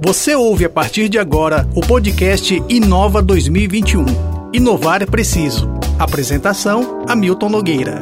Você 0.00 0.32
ouve 0.32 0.64
a 0.64 0.70
partir 0.70 1.08
de 1.08 1.18
agora 1.18 1.68
o 1.74 1.80
podcast 1.80 2.62
Inova 2.68 3.20
2021. 3.20 4.06
Inovar 4.52 5.02
é 5.02 5.06
preciso. 5.06 5.68
Apresentação: 5.98 7.04
Hamilton 7.08 7.48
Nogueira. 7.48 8.00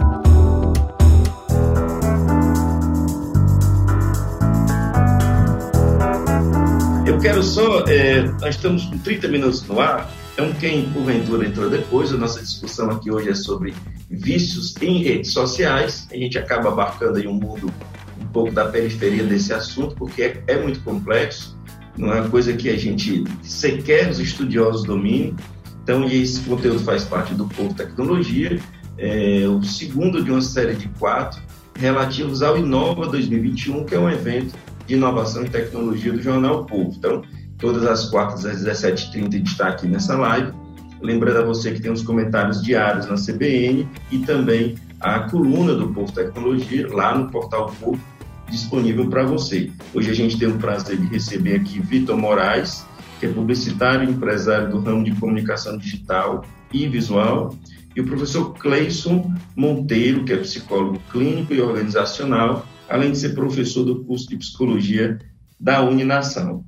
Eu 7.06 7.18
quero 7.18 7.42
só. 7.42 7.86
É, 7.88 8.20
nós 8.42 8.56
estamos 8.56 8.84
com 8.84 8.98
30 8.98 9.28
minutos 9.28 9.66
no 9.66 9.80
ar. 9.80 10.12
Então, 10.34 10.52
quem 10.52 10.90
porventura 10.90 11.46
entrou 11.46 11.70
depois, 11.70 12.12
a 12.12 12.18
nossa 12.18 12.42
discussão 12.42 12.90
aqui 12.90 13.10
hoje 13.10 13.30
é 13.30 13.34
sobre 13.34 13.72
vícios 14.10 14.74
em 14.82 15.02
redes 15.02 15.32
sociais. 15.32 16.06
A 16.12 16.16
gente 16.16 16.36
acaba 16.36 16.68
abarcando 16.68 17.16
aí 17.16 17.26
um 17.26 17.32
mundo 17.32 17.72
um 18.20 18.26
pouco 18.26 18.52
da 18.52 18.66
periferia 18.66 19.24
desse 19.24 19.54
assunto, 19.54 19.94
porque 19.96 20.22
é, 20.22 20.42
é 20.46 20.62
muito 20.62 20.80
complexo 20.80 21.55
não 21.96 22.12
é 22.12 22.20
uma 22.20 22.28
coisa 22.28 22.52
que 22.52 22.68
a 22.68 22.76
gente 22.76 23.24
sequer 23.42 24.10
os 24.10 24.18
estudiosos 24.18 24.84
dominem. 24.84 25.34
Então, 25.82 26.04
esse 26.04 26.40
conteúdo 26.40 26.80
faz 26.80 27.04
parte 27.04 27.34
do 27.34 27.46
Povo 27.46 27.72
Tecnologia, 27.74 28.58
é, 28.98 29.46
o 29.46 29.62
segundo 29.62 30.22
de 30.22 30.30
uma 30.30 30.42
série 30.42 30.74
de 30.74 30.88
quatro 30.98 31.40
relativos 31.78 32.42
ao 32.42 32.58
Inova 32.58 33.06
2021, 33.06 33.84
que 33.84 33.94
é 33.94 33.98
um 33.98 34.10
evento 34.10 34.54
de 34.86 34.94
inovação 34.94 35.44
e 35.44 35.48
tecnologia 35.48 36.12
do 36.12 36.22
Jornal 36.22 36.64
Povo. 36.64 36.94
Então, 36.96 37.22
todas 37.58 37.84
as 37.84 38.08
quartas 38.10 38.44
às 38.44 38.64
17h30 38.64 39.28
a 39.28 39.36
gente 39.36 39.46
está 39.46 39.68
aqui 39.68 39.86
nessa 39.86 40.16
live. 40.16 40.52
Lembrando 41.00 41.38
a 41.38 41.44
você 41.44 41.72
que 41.72 41.80
tem 41.80 41.92
os 41.92 42.02
comentários 42.02 42.62
diários 42.62 43.06
na 43.06 43.16
CBN 43.16 43.86
e 44.10 44.18
também 44.20 44.76
a 45.00 45.20
coluna 45.20 45.74
do 45.74 45.88
Povo 45.88 46.10
Tecnologia 46.10 46.88
lá 46.92 47.16
no 47.16 47.30
portal 47.30 47.72
Povo 47.78 48.00
disponível 48.48 49.08
para 49.08 49.24
você. 49.24 49.70
Hoje 49.94 50.10
a 50.10 50.14
gente 50.14 50.38
tem 50.38 50.48
o 50.48 50.58
prazer 50.58 50.98
de 50.98 51.06
receber 51.06 51.56
aqui 51.56 51.80
Vitor 51.80 52.16
Moraes, 52.16 52.86
que 53.18 53.26
é 53.26 53.32
publicitário 53.32 54.08
e 54.08 54.12
empresário 54.12 54.70
do 54.70 54.80
ramo 54.80 55.04
de 55.04 55.12
comunicação 55.12 55.76
digital 55.76 56.44
e 56.72 56.86
visual, 56.86 57.56
e 57.94 58.00
o 58.00 58.04
professor 58.04 58.52
Cleison 58.54 59.32
Monteiro, 59.56 60.24
que 60.24 60.32
é 60.32 60.36
psicólogo 60.36 61.00
clínico 61.10 61.54
e 61.54 61.60
organizacional, 61.60 62.66
além 62.88 63.12
de 63.12 63.18
ser 63.18 63.34
professor 63.34 63.84
do 63.84 64.04
curso 64.04 64.28
de 64.28 64.36
psicologia 64.36 65.18
da 65.58 65.82
Uninação. 65.82 66.64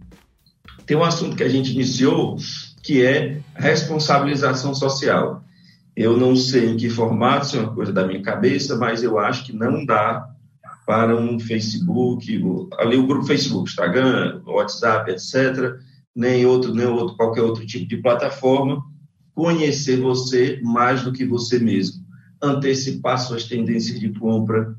Tem 0.87 0.97
um 0.97 1.05
assunto 1.05 1.37
que 1.37 1.45
a 1.45 1.49
gente 1.49 1.73
iniciou, 1.73 2.37
que 2.83 3.05
é 3.05 3.41
responsabilização 3.55 4.75
social. 4.75 5.45
Eu 5.95 6.17
não 6.17 6.35
sei 6.35 6.71
em 6.71 6.77
que 6.77 6.89
formato, 6.89 7.45
isso 7.45 7.57
é 7.57 7.61
uma 7.61 7.75
coisa 7.75 7.93
da 7.93 8.07
minha 8.07 8.23
cabeça, 8.23 8.77
mas 8.77 9.03
eu 9.03 9.19
acho 9.19 9.45
que 9.45 9.53
não 9.53 9.85
dá 9.85 10.27
para 10.89 11.15
um 11.15 11.39
Facebook, 11.39 12.43
ali 12.79 12.97
o 12.97 13.07
grupo 13.07 13.27
Facebook, 13.27 13.69
Instagram, 13.69 14.41
WhatsApp, 14.47 15.11
etc., 15.11 15.77
nem 16.17 16.47
outro, 16.47 16.75
nem 16.75 16.87
outro, 16.87 17.15
qualquer 17.15 17.43
outro 17.43 17.67
tipo 17.67 17.87
de 17.87 17.99
plataforma, 17.99 18.83
conhecer 19.35 20.01
você 20.01 20.59
mais 20.63 21.05
do 21.05 21.13
que 21.13 21.27
você 21.27 21.59
mesmo, 21.59 22.03
antecipar 22.43 23.19
suas 23.19 23.45
tendências 23.45 24.01
de 24.01 24.09
compra, 24.19 24.75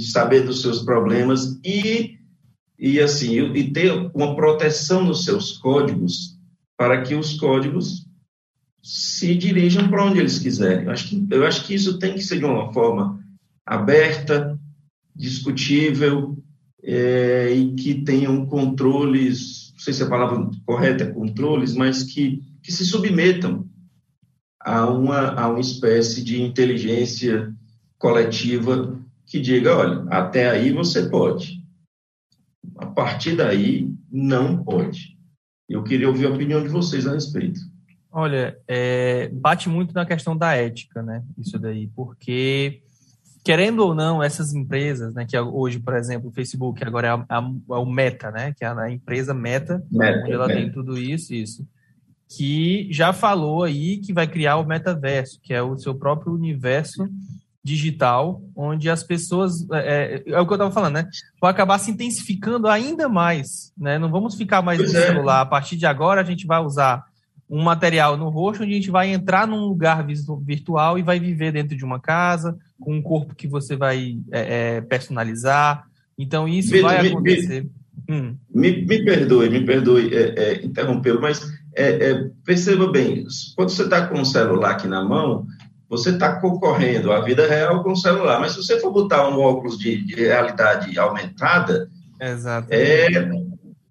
saber 0.00 0.40
dos 0.40 0.62
seus 0.62 0.82
problemas 0.82 1.60
e 1.64 2.18
e 2.76 2.98
assim 2.98 3.52
e 3.52 3.72
ter 3.72 3.92
uma 4.12 4.34
proteção 4.34 5.04
nos 5.04 5.24
seus 5.24 5.58
códigos 5.58 6.36
para 6.76 7.02
que 7.02 7.14
os 7.14 7.34
códigos 7.34 8.04
se 8.82 9.32
dirijam 9.36 9.88
para 9.88 10.06
onde 10.06 10.18
eles 10.18 10.40
quiserem. 10.40 10.86
Eu 10.86 10.90
acho 10.90 11.08
que, 11.08 11.26
eu 11.30 11.46
acho 11.46 11.64
que 11.64 11.72
isso 11.72 12.00
tem 12.00 12.14
que 12.14 12.20
ser 12.20 12.40
de 12.40 12.44
uma 12.44 12.72
forma 12.72 13.24
aberta, 13.64 14.58
discutível 15.14 16.36
é, 16.82 17.50
e 17.52 17.74
que 17.74 18.02
tenham 18.02 18.44
controles, 18.46 19.72
não 19.72 19.78
sei 19.78 19.92
se 19.92 20.02
a 20.02 20.08
palavra 20.08 20.50
correta 20.66 21.04
é 21.04 21.10
controles, 21.10 21.74
mas 21.74 22.02
que, 22.02 22.42
que 22.62 22.72
se 22.72 22.84
submetam 22.84 23.68
a 24.60 24.86
uma, 24.86 25.30
a 25.32 25.48
uma 25.48 25.60
espécie 25.60 26.22
de 26.22 26.42
inteligência 26.42 27.54
coletiva 27.98 28.98
que 29.26 29.40
diga, 29.40 29.76
olha, 29.76 30.04
até 30.10 30.50
aí 30.50 30.72
você 30.72 31.08
pode. 31.08 31.62
A 32.76 32.86
partir 32.86 33.36
daí, 33.36 33.90
não 34.10 34.62
pode. 34.62 35.16
Eu 35.68 35.82
queria 35.82 36.08
ouvir 36.08 36.26
a 36.26 36.30
opinião 36.30 36.62
de 36.62 36.68
vocês 36.68 37.06
a 37.06 37.12
respeito. 37.12 37.60
Olha, 38.10 38.56
é, 38.68 39.28
bate 39.28 39.68
muito 39.68 39.92
na 39.92 40.06
questão 40.06 40.36
da 40.36 40.54
ética, 40.54 41.02
né? 41.02 41.24
Isso 41.36 41.58
daí, 41.58 41.88
porque 41.88 42.82
querendo 43.44 43.80
ou 43.80 43.94
não, 43.94 44.22
essas 44.22 44.54
empresas, 44.54 45.12
né, 45.12 45.26
que 45.26 45.36
é 45.36 45.42
hoje, 45.42 45.78
por 45.78 45.94
exemplo, 45.94 46.30
o 46.30 46.32
Facebook 46.32 46.82
agora 46.82 47.08
é, 47.08 47.10
a, 47.10 47.38
a, 47.38 47.42
é 47.42 47.78
o 47.78 47.84
Meta, 47.84 48.30
né, 48.30 48.54
que 48.56 48.64
é 48.64 48.68
a 48.68 48.90
empresa 48.90 49.34
Meta, 49.34 49.84
Meta 49.92 50.20
onde 50.20 50.32
ela 50.32 50.46
Meta. 50.46 50.60
tem 50.60 50.72
tudo 50.72 50.98
isso, 50.98 51.34
isso, 51.34 51.68
que 52.26 52.88
já 52.90 53.12
falou 53.12 53.62
aí 53.62 53.98
que 53.98 54.14
vai 54.14 54.26
criar 54.26 54.56
o 54.56 54.66
metaverso, 54.66 55.38
que 55.42 55.52
é 55.52 55.62
o 55.62 55.76
seu 55.76 55.94
próprio 55.94 56.32
universo 56.32 57.06
digital, 57.62 58.42
onde 58.56 58.88
as 58.88 59.04
pessoas, 59.04 59.68
é, 59.72 60.22
é, 60.26 60.32
é 60.32 60.40
o 60.40 60.46
que 60.46 60.52
eu 60.52 60.56
estava 60.56 60.72
falando, 60.72 60.94
né, 60.94 61.08
vai 61.38 61.50
acabar 61.50 61.78
se 61.78 61.90
intensificando 61.90 62.66
ainda 62.66 63.10
mais, 63.10 63.74
né, 63.76 63.98
não 63.98 64.10
vamos 64.10 64.36
ficar 64.36 64.62
mais 64.62 64.78
no 64.78 64.86
é. 64.86 64.88
celular, 64.88 65.42
a 65.42 65.46
partir 65.46 65.76
de 65.76 65.84
agora 65.84 66.22
a 66.22 66.24
gente 66.24 66.46
vai 66.46 66.60
usar 66.60 67.04
um 67.48 67.62
material 67.62 68.16
no 68.16 68.30
rosto 68.30 68.62
onde 68.62 68.72
a 68.72 68.76
gente 68.76 68.90
vai 68.90 69.12
entrar 69.12 69.46
num 69.46 69.66
lugar 69.66 70.04
virtual 70.42 70.98
e 70.98 71.02
vai 71.02 71.20
viver 71.20 71.52
dentro 71.52 71.76
de 71.76 71.84
uma 71.84 72.00
casa, 72.00 72.56
com 72.84 72.94
um 72.94 73.02
corpo 73.02 73.34
que 73.34 73.48
você 73.48 73.74
vai 73.74 74.18
é, 74.30 74.76
é, 74.76 74.80
personalizar. 74.82 75.86
Então, 76.18 76.46
isso 76.46 76.72
me, 76.72 76.82
vai 76.82 77.08
acontecer. 77.08 77.66
Me, 78.08 78.14
hum. 78.14 78.36
me, 78.54 79.04
perdoe, 79.04 79.48
me 79.48 79.64
perdoe 79.64 80.14
é, 80.14 80.34
é 80.36 80.64
interrompê-lo, 80.64 81.20
mas 81.20 81.42
é, 81.74 82.10
é, 82.10 82.30
perceba 82.44 82.90
bem, 82.92 83.24
quando 83.56 83.70
você 83.70 83.82
está 83.82 84.06
com 84.06 84.20
o 84.20 84.26
celular 84.26 84.72
aqui 84.72 84.86
na 84.86 85.02
mão, 85.02 85.46
você 85.88 86.10
está 86.10 86.40
concorrendo 86.40 87.10
à 87.10 87.20
vida 87.20 87.48
real 87.48 87.82
com 87.82 87.92
o 87.92 87.96
celular. 87.96 88.38
Mas 88.38 88.52
se 88.52 88.58
você 88.58 88.78
for 88.78 88.92
botar 88.92 89.28
um 89.28 89.40
óculos 89.40 89.78
de, 89.78 90.04
de 90.04 90.14
realidade 90.14 90.96
aumentada, 90.98 91.88
Exato. 92.20 92.68
É, 92.70 93.08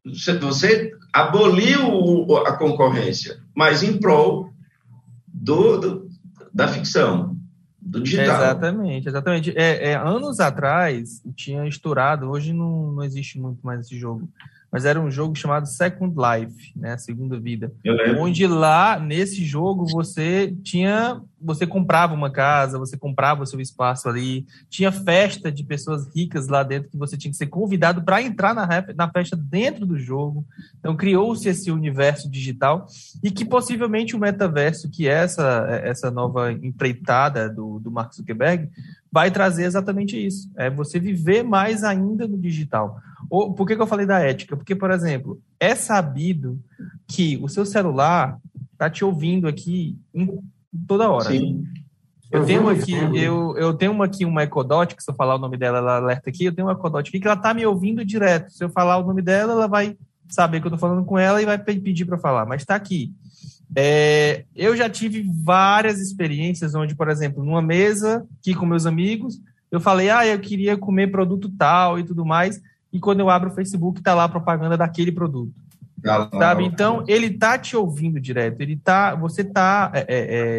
você, 0.06 0.38
você 0.38 0.92
aboliu 1.12 2.38
a 2.46 2.54
concorrência, 2.54 3.38
mas 3.56 3.84
em 3.84 4.00
prol 4.00 4.50
do, 5.28 5.78
do 5.78 6.14
da 6.54 6.68
ficção, 6.68 7.36
do 7.86 8.02
digital. 8.02 8.36
Exatamente, 8.36 9.10
exatamente. 9.10 9.58
É, 9.58 9.92
é, 9.92 9.96
anos 9.96 10.40
atrás 10.40 11.22
tinha 11.36 11.68
estourado, 11.68 12.30
hoje 12.30 12.54
não, 12.54 12.94
não 12.94 13.04
existe 13.04 13.40
muito 13.40 13.60
mais 13.62 13.82
esse 13.82 13.98
jogo, 14.00 14.30
mas 14.72 14.86
era 14.86 15.00
um 15.00 15.12
jogo 15.12 15.36
chamado 15.36 15.68
Second 15.68 16.16
Life, 16.16 16.72
né, 16.76 16.98
Segunda 16.98 17.40
Vida, 17.40 17.72
onde 18.18 18.48
lá 18.48 18.98
nesse 18.98 19.44
jogo 19.44 19.86
você 19.86 20.56
tinha, 20.64 21.22
você 21.44 21.68
comprava 21.68 22.14
uma 22.14 22.32
casa, 22.32 22.80
você 22.80 22.98
comprava 22.98 23.44
o 23.44 23.46
seu 23.46 23.60
espaço 23.60 24.08
ali, 24.08 24.46
tinha 24.70 24.92
festa 24.92 25.52
de 25.52 25.64
pessoas 25.64 26.08
ricas 26.16 26.48
lá 26.48 26.64
dentro 26.64 26.90
que 26.90 26.98
você 26.98 27.18
tinha 27.18 27.32
que 27.32 27.38
ser 27.38 27.48
convidado 27.48 28.02
para 28.02 28.22
entrar 28.22 28.54
na, 28.54 28.68
na 28.96 29.12
festa 29.12 29.36
dentro 29.36 29.86
do 29.86 30.00
jogo. 30.00 30.46
Então 30.80 30.96
criou-se 30.96 31.48
esse 31.48 31.72
universo 31.72 32.30
digital 32.30 32.88
e 33.24 33.30
que 33.30 33.46
possivelmente 33.46 34.16
o 34.16 34.20
metaverso, 34.20 34.90
que 34.90 35.08
é 35.08 35.24
essa 35.24 35.64
essa 35.84 36.12
nova 36.12 36.52
empreitada 36.52 37.50
do, 37.50 37.80
do 37.80 37.92
Mark 37.92 38.14
Zuckerberg, 38.14 38.70
vai 39.12 39.30
trazer 39.30 39.66
exatamente 39.66 40.18
isso. 40.24 40.50
É 40.56 40.70
você 40.70 41.00
viver 41.00 41.44
mais 41.44 41.84
ainda 41.84 42.28
no 42.28 42.38
digital. 42.38 43.00
Ou, 43.30 43.54
por 43.54 43.68
que, 43.68 43.76
que 43.76 43.82
eu 43.82 43.88
falei 43.88 44.06
da 44.06 44.20
ética? 44.20 44.58
Porque, 44.58 44.76
por 44.76 44.92
exemplo, 44.92 45.42
é 45.60 45.76
sabido 45.76 46.60
que 47.08 47.38
o 47.42 47.48
seu 47.48 47.66
celular 47.66 48.40
está 48.72 48.90
te 48.90 49.06
ouvindo 49.06 49.48
aqui 49.48 49.98
em, 50.14 50.40
toda 50.88 51.10
hora. 51.10 51.30
Sim. 51.30 51.66
Eu 52.32 52.46
tenho 52.46 52.68
aqui, 52.68 52.94
eu, 52.94 53.56
eu 53.58 53.74
tenho 53.76 53.92
uma 53.92 54.06
aqui, 54.06 54.26
uma 54.26 54.42
Ecodot, 54.42 54.96
que 54.96 55.04
se 55.04 55.12
eu 55.12 55.14
falar 55.14 55.36
o 55.36 55.40
nome 55.40 55.56
dela, 55.56 55.78
ela 55.78 55.98
alerta 55.98 56.32
aqui, 56.32 56.46
eu 56.46 56.52
tenho 56.52 56.68
uma 56.68 56.74
Ecodot 56.74 57.08
aqui 57.08 57.20
que 57.20 57.28
ela 57.28 57.36
está 57.36 57.54
me 57.54 57.64
ouvindo 57.64 58.04
direto. 58.04 58.52
Se 58.52 58.64
eu 58.64 58.70
falar 58.70 58.98
o 58.98 59.06
nome 59.06 59.22
dela, 59.22 59.54
ela 59.54 59.68
vai 59.68 59.96
saber 60.28 60.60
que 60.60 60.66
eu 60.66 60.70
estou 60.70 60.80
falando 60.80 61.06
com 61.06 61.20
ela 61.20 61.42
e 61.42 61.46
vai 61.46 61.60
pedir 61.60 62.06
para 62.06 62.18
falar, 62.18 62.48
mas 62.48 62.64
está 62.64 62.74
aqui. 62.74 63.14
É, 63.76 64.46
eu 64.56 64.76
já 64.76 64.90
tive 64.90 65.24
várias 65.44 66.00
experiências 66.00 66.74
onde, 66.74 66.96
por 66.96 67.08
exemplo, 67.08 67.44
numa 67.44 67.62
mesa 67.62 68.26
aqui 68.40 68.56
com 68.56 68.66
meus 68.66 68.88
amigos, 68.88 69.40
eu 69.72 69.80
falei, 69.80 70.10
ah, 70.10 70.26
eu 70.26 70.40
queria 70.40 70.76
comer 70.76 71.12
produto 71.12 71.52
tal 71.56 72.00
e 72.00 72.04
tudo 72.04 72.26
mais, 72.26 72.60
e 72.92 73.00
quando 73.00 73.20
eu 73.20 73.30
abro 73.30 73.50
o 73.50 73.54
Facebook, 73.54 74.00
está 74.00 74.14
lá 74.14 74.24
a 74.24 74.30
propaganda 74.30 74.78
daquele 74.78 75.12
produto. 75.12 75.54
Ah, 76.06 76.30
sabe? 76.32 76.66
Então, 76.66 77.04
ele 77.08 77.30
tá 77.32 77.58
te 77.58 77.78
ouvindo 77.78 78.20
direto, 78.20 78.60
ele 78.60 78.76
tá, 78.76 79.16
você 79.16 79.44
tá 79.44 79.92
é, 79.94 80.00
é, 80.00 80.06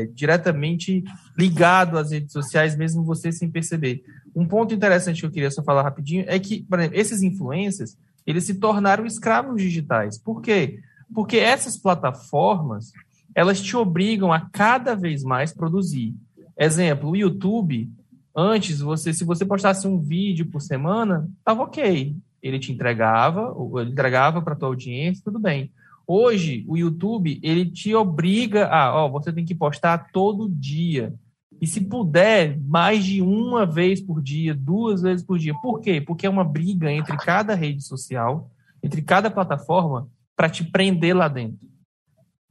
é, 0.02 0.06
diretamente 0.06 1.04
ligado 1.36 1.98
às 1.98 2.10
redes 2.10 2.32
sociais, 2.32 2.76
mesmo 2.76 3.04
você 3.04 3.30
sem 3.30 3.50
perceber. 3.50 4.02
Um 4.34 4.46
ponto 4.46 4.74
interessante 4.74 5.20
que 5.20 5.26
eu 5.26 5.30
queria 5.30 5.50
só 5.50 5.62
falar 5.62 5.82
rapidinho 5.82 6.24
é 6.26 6.38
que, 6.38 6.62
por 6.62 6.78
exemplo, 6.78 6.98
esses 6.98 7.22
influencers, 7.22 7.96
eles 8.26 8.44
se 8.44 8.54
tornaram 8.54 9.04
escravos 9.04 9.60
digitais. 9.60 10.18
Por 10.18 10.40
quê? 10.40 10.80
Porque 11.14 11.36
essas 11.36 11.76
plataformas, 11.76 12.92
elas 13.34 13.60
te 13.60 13.76
obrigam 13.76 14.32
a 14.32 14.40
cada 14.40 14.94
vez 14.94 15.22
mais 15.22 15.52
produzir. 15.52 16.14
Exemplo, 16.58 17.10
o 17.10 17.16
YouTube, 17.16 17.90
antes, 18.34 18.80
você, 18.80 19.12
se 19.12 19.24
você 19.24 19.44
postasse 19.44 19.86
um 19.86 20.00
vídeo 20.00 20.46
por 20.46 20.60
semana, 20.60 21.28
tava 21.44 21.62
ok. 21.62 22.16
Ele 22.44 22.58
te 22.58 22.70
entregava, 22.70 23.56
ele 23.80 23.90
entregava 23.90 24.42
para 24.42 24.54
tua 24.54 24.68
audiência, 24.68 25.24
tudo 25.24 25.38
bem. 25.38 25.72
Hoje, 26.06 26.62
o 26.68 26.76
YouTube, 26.76 27.40
ele 27.42 27.64
te 27.64 27.94
obriga 27.94 28.66
a, 28.66 28.94
ó, 28.94 29.08
você 29.08 29.32
tem 29.32 29.46
que 29.46 29.54
postar 29.54 30.10
todo 30.12 30.50
dia. 30.50 31.14
E 31.58 31.66
se 31.66 31.80
puder, 31.80 32.60
mais 32.60 33.02
de 33.02 33.22
uma 33.22 33.64
vez 33.64 33.98
por 33.98 34.20
dia, 34.20 34.54
duas 34.54 35.00
vezes 35.00 35.24
por 35.24 35.38
dia. 35.38 35.54
Por 35.62 35.80
quê? 35.80 36.02
Porque 36.02 36.26
é 36.26 36.30
uma 36.30 36.44
briga 36.44 36.92
entre 36.92 37.16
cada 37.16 37.54
rede 37.54 37.82
social, 37.82 38.50
entre 38.82 39.00
cada 39.00 39.30
plataforma, 39.30 40.06
para 40.36 40.50
te 40.50 40.62
prender 40.64 41.16
lá 41.16 41.28
dentro. 41.28 41.66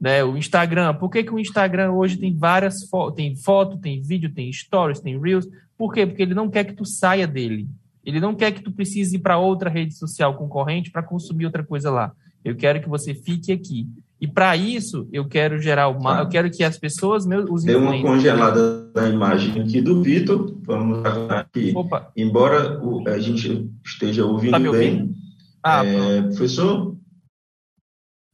Né? 0.00 0.24
O 0.24 0.36
Instagram, 0.36 0.92
por 0.94 1.08
que, 1.08 1.22
que 1.22 1.32
o 1.32 1.38
Instagram 1.38 1.92
hoje 1.92 2.16
tem 2.16 2.36
várias 2.36 2.88
fotos, 2.88 3.14
tem 3.14 3.36
foto, 3.36 3.78
tem 3.78 4.02
vídeo, 4.02 4.34
tem 4.34 4.52
stories, 4.52 4.98
tem 4.98 5.20
reels? 5.20 5.46
Por 5.78 5.92
quê? 5.92 6.04
Porque 6.04 6.22
ele 6.22 6.34
não 6.34 6.50
quer 6.50 6.64
que 6.64 6.72
tu 6.72 6.84
saia 6.84 7.28
dele. 7.28 7.68
Ele 8.04 8.20
não 8.20 8.34
quer 8.34 8.52
que 8.52 8.62
tu 8.62 8.70
precise 8.72 9.16
ir 9.16 9.20
para 9.20 9.38
outra 9.38 9.70
rede 9.70 9.96
social 9.96 10.36
concorrente 10.36 10.90
para 10.90 11.02
consumir 11.02 11.46
outra 11.46 11.64
coisa 11.64 11.90
lá. 11.90 12.12
Eu 12.44 12.54
quero 12.54 12.80
que 12.80 12.88
você 12.88 13.14
fique 13.14 13.50
aqui. 13.50 13.88
E 14.20 14.28
para 14.28 14.56
isso, 14.56 15.08
eu 15.12 15.26
quero 15.26 15.58
gerar 15.58 15.88
uma. 15.88 16.20
Eu 16.20 16.28
quero 16.28 16.50
que 16.50 16.62
as 16.62 16.78
pessoas. 16.78 17.26
Meus, 17.26 17.48
os 17.50 17.64
Deu 17.64 17.80
uma 17.80 18.00
congelada 18.00 18.90
na 18.94 19.08
imagem 19.08 19.60
aqui 19.60 19.80
do 19.80 20.02
Vitor. 20.02 20.56
Vamos 20.62 21.04
aqui. 21.30 21.72
Opa. 21.74 22.10
Embora 22.16 22.82
o, 22.82 23.06
a 23.08 23.18
gente 23.18 23.70
esteja 23.84 24.24
ouvindo, 24.24 24.52
tá 24.52 24.58
ouvindo? 24.58 24.72
bem. 24.72 25.14
Ah, 25.62 25.84
é, 25.84 26.22
professor? 26.22 26.96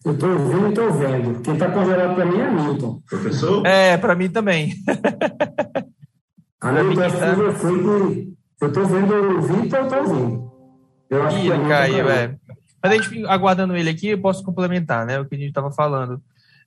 Eu 0.05 0.12
estou 0.12 0.31
ouvindo 0.31 0.66
e 0.66 0.69
estou 0.70 0.93
vendo. 0.93 1.40
Quem 1.43 1.55
está 1.55 1.70
congelado 1.70 2.14
para 2.14 2.26
mim 2.26 2.38
é 2.38 2.50
Milton. 2.50 3.02
Professor? 3.08 3.66
É, 3.66 3.96
para 3.96 4.14
mim 4.14 4.31
também. 4.31 4.75
Milton, 6.62 7.02
é 7.02 7.11
tá... 7.11 7.37
eu 8.60 8.68
estou 8.68 8.86
vendo 8.86 9.14
o 9.14 9.42
Vitor, 9.42 9.78
eu 9.78 9.84
estou 9.84 9.98
ouvindo. 9.98 10.52
Eu 11.08 11.22
acho 11.22 11.38
Ih, 11.38 11.50
que 11.50 11.68
caiu, 11.68 12.10
é. 12.10 12.36
Mas 12.82 12.92
a 12.92 12.96
gente, 12.96 13.26
aguardando 13.26 13.76
ele 13.76 13.90
aqui, 13.90 14.08
eu 14.08 14.20
posso 14.20 14.44
complementar 14.44 15.04
né, 15.04 15.18
o 15.18 15.24
que 15.24 15.34
a 15.34 15.38
gente 15.38 15.48
estava 15.48 15.70
falando. 15.70 16.22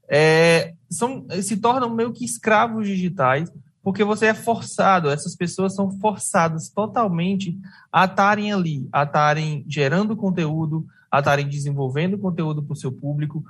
É, 0.07 0.73
são, 0.89 1.25
se 1.41 1.57
tornam 1.57 1.89
meio 1.89 2.11
que 2.11 2.25
escravos 2.25 2.87
digitais, 2.87 3.51
porque 3.81 4.03
você 4.03 4.27
é 4.27 4.33
forçado, 4.33 5.09
essas 5.09 5.35
pessoas 5.35 5.75
são 5.75 5.91
forçadas 5.99 6.69
totalmente 6.69 7.57
a 7.91 8.05
estarem 8.05 8.53
ali, 8.53 8.87
a 8.91 9.03
estarem 9.03 9.65
gerando 9.67 10.15
conteúdo, 10.15 10.85
a 11.11 11.19
estarem 11.19 11.47
desenvolvendo 11.47 12.17
conteúdo 12.17 12.63
para 12.63 12.73
o 12.73 12.77
seu 12.77 12.91
público, 12.91 13.43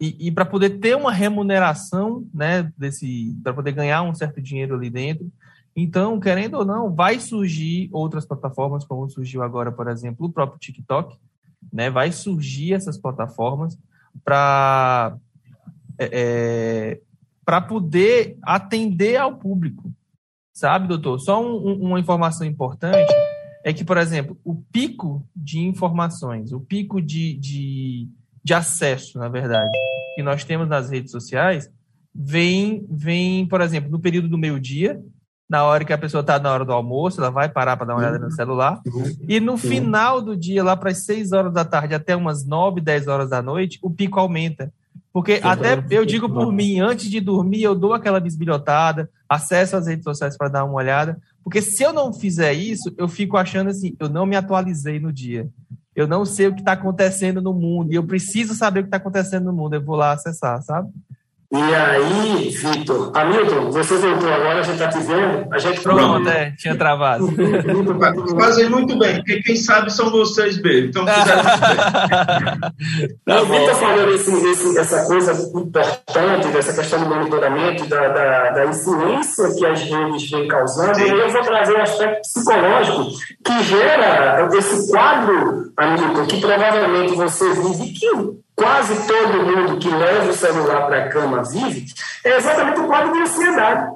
e, 0.00 0.28
e 0.28 0.30
para 0.30 0.44
poder 0.44 0.78
ter 0.78 0.96
uma 0.96 1.12
remuneração, 1.12 2.26
né, 2.32 2.70
desse, 2.76 3.36
para 3.42 3.52
poder 3.52 3.72
ganhar 3.72 4.02
um 4.02 4.14
certo 4.14 4.40
dinheiro 4.40 4.74
ali 4.76 4.88
dentro. 4.88 5.30
Então, 5.74 6.18
querendo 6.18 6.54
ou 6.58 6.64
não, 6.64 6.94
vai 6.94 7.20
surgir 7.20 7.88
outras 7.92 8.26
plataformas, 8.26 8.84
como 8.84 9.08
surgiu 9.08 9.42
agora, 9.42 9.70
por 9.70 9.88
exemplo, 9.88 10.26
o 10.26 10.32
próprio 10.32 10.58
TikTok, 10.58 11.16
né, 11.72 11.90
vai 11.90 12.10
surgir 12.12 12.72
essas 12.72 12.98
plataformas 12.98 13.78
para 14.24 15.16
é, 15.98 16.10
é 16.12 17.00
para 17.48 17.62
poder 17.62 18.36
atender 18.42 19.16
ao 19.16 19.38
público, 19.38 19.90
sabe, 20.52 20.86
doutor? 20.86 21.18
Só 21.18 21.42
um, 21.42 21.80
uma 21.80 21.98
informação 21.98 22.46
importante 22.46 23.10
é 23.64 23.72
que, 23.72 23.82
por 23.82 23.96
exemplo, 23.96 24.38
o 24.44 24.54
pico 24.54 25.26
de 25.34 25.60
informações, 25.60 26.52
o 26.52 26.60
pico 26.60 27.00
de, 27.00 27.32
de, 27.38 28.06
de 28.44 28.52
acesso, 28.52 29.18
na 29.18 29.30
verdade, 29.30 29.70
que 30.14 30.22
nós 30.22 30.44
temos 30.44 30.68
nas 30.68 30.90
redes 30.90 31.10
sociais, 31.10 31.72
vem, 32.14 32.86
vem, 32.90 33.46
por 33.46 33.62
exemplo, 33.62 33.90
no 33.90 33.98
período 33.98 34.28
do 34.28 34.36
meio-dia, 34.36 35.02
na 35.48 35.64
hora 35.64 35.84
que 35.84 35.92
a 35.92 35.98
pessoa 35.98 36.20
está 36.20 36.38
na 36.38 36.52
hora 36.52 36.64
do 36.64 36.72
almoço, 36.72 37.20
ela 37.20 37.30
vai 37.30 37.48
parar 37.48 37.76
para 37.76 37.86
dar 37.86 37.94
uma 37.94 38.00
olhada 38.00 38.18
no 38.18 38.30
celular. 38.30 38.80
E 39.26 39.40
no 39.40 39.56
final 39.56 40.20
do 40.20 40.36
dia, 40.36 40.62
lá 40.62 40.76
para 40.76 40.90
as 40.90 41.04
6 41.04 41.32
horas 41.32 41.52
da 41.52 41.64
tarde 41.64 41.94
até 41.94 42.14
umas 42.14 42.44
9, 42.44 42.80
10 42.80 43.08
horas 43.08 43.30
da 43.30 43.40
noite, 43.40 43.78
o 43.82 43.90
pico 43.90 44.20
aumenta. 44.20 44.70
Porque 45.10 45.40
até 45.42 45.82
eu 45.90 46.04
digo 46.04 46.28
por 46.28 46.52
mim, 46.52 46.80
antes 46.80 47.10
de 47.10 47.18
dormir, 47.18 47.62
eu 47.62 47.74
dou 47.74 47.94
aquela 47.94 48.20
bisbilhotada, 48.20 49.10
acesso 49.28 49.76
às 49.76 49.86
redes 49.86 50.04
sociais 50.04 50.36
para 50.36 50.48
dar 50.48 50.64
uma 50.64 50.74
olhada. 50.74 51.18
Porque 51.42 51.62
se 51.62 51.82
eu 51.82 51.94
não 51.94 52.12
fizer 52.12 52.52
isso, 52.52 52.92
eu 52.98 53.08
fico 53.08 53.36
achando 53.36 53.70
assim, 53.70 53.96
eu 53.98 54.08
não 54.08 54.26
me 54.26 54.36
atualizei 54.36 55.00
no 55.00 55.10
dia. 55.10 55.48
Eu 55.96 56.06
não 56.06 56.24
sei 56.24 56.46
o 56.46 56.54
que 56.54 56.60
está 56.60 56.72
acontecendo 56.72 57.40
no 57.40 57.52
mundo. 57.52 57.90
E 57.90 57.96
eu 57.96 58.04
preciso 58.04 58.54
saber 58.54 58.80
o 58.80 58.82
que 58.84 58.88
está 58.88 58.98
acontecendo 58.98 59.46
no 59.46 59.52
mundo. 59.52 59.74
Eu 59.74 59.82
vou 59.82 59.96
lá 59.96 60.12
acessar, 60.12 60.62
sabe? 60.62 60.90
E 61.50 61.56
aí, 61.56 62.50
Vitor, 62.50 63.10
Hamilton, 63.16 63.70
você 63.70 63.96
voltou 63.96 64.30
agora, 64.30 64.60
a 64.60 64.62
gente 64.62 64.74
está 64.74 64.88
te 64.88 64.98
vendo. 64.98 65.48
A 65.50 65.58
gente 65.58 65.80
Pronto, 65.80 66.28
é, 66.28 66.50
tinha 66.50 66.76
travado. 66.76 67.26
Fazem 68.38 68.68
muito 68.68 68.98
bem, 68.98 69.16
porque 69.16 69.42
quem 69.42 69.56
sabe 69.56 69.90
são 69.90 70.10
vocês 70.10 70.60
mesmo. 70.60 70.88
Então, 70.90 71.06
fizeram 71.06 71.42
tá 73.24 73.42
o 73.42 73.46
Vitor 73.46 73.74
falou 73.76 74.14
esse, 74.14 74.30
esse, 74.30 74.78
essa 74.78 75.06
coisa 75.06 75.32
importante, 75.58 76.48
dessa 76.52 76.74
questão 76.74 77.00
do 77.00 77.08
monitoramento, 77.08 77.86
da, 77.86 78.08
da, 78.08 78.50
da 78.50 78.66
influência 78.66 79.48
que 79.56 79.64
as 79.64 79.80
redes 79.80 80.30
vêm 80.30 80.48
causando, 80.48 80.96
Sim. 80.96 81.04
e 81.04 81.08
eu 81.08 81.30
vou 81.30 81.42
trazer 81.42 81.78
um 81.78 81.80
aspecto 81.80 82.20
psicológico 82.20 83.06
que 83.42 83.62
gera 83.64 84.50
esse 84.54 84.90
quadro, 84.90 85.72
Hamilton, 85.78 86.26
que 86.26 86.40
provavelmente 86.42 87.14
você 87.14 87.50
vive, 87.54 87.92
que 87.94 88.06
quase 88.58 89.06
todo 89.06 89.44
mundo 89.44 89.78
que 89.78 89.88
leva 89.88 90.28
o 90.28 90.32
celular 90.32 90.86
para 90.86 91.04
a 91.04 91.08
cama 91.08 91.44
vive, 91.44 91.86
é 92.24 92.36
exatamente 92.36 92.80
o 92.80 92.86
quadro 92.88 93.12
de 93.12 93.20
ansiedade. 93.20 93.86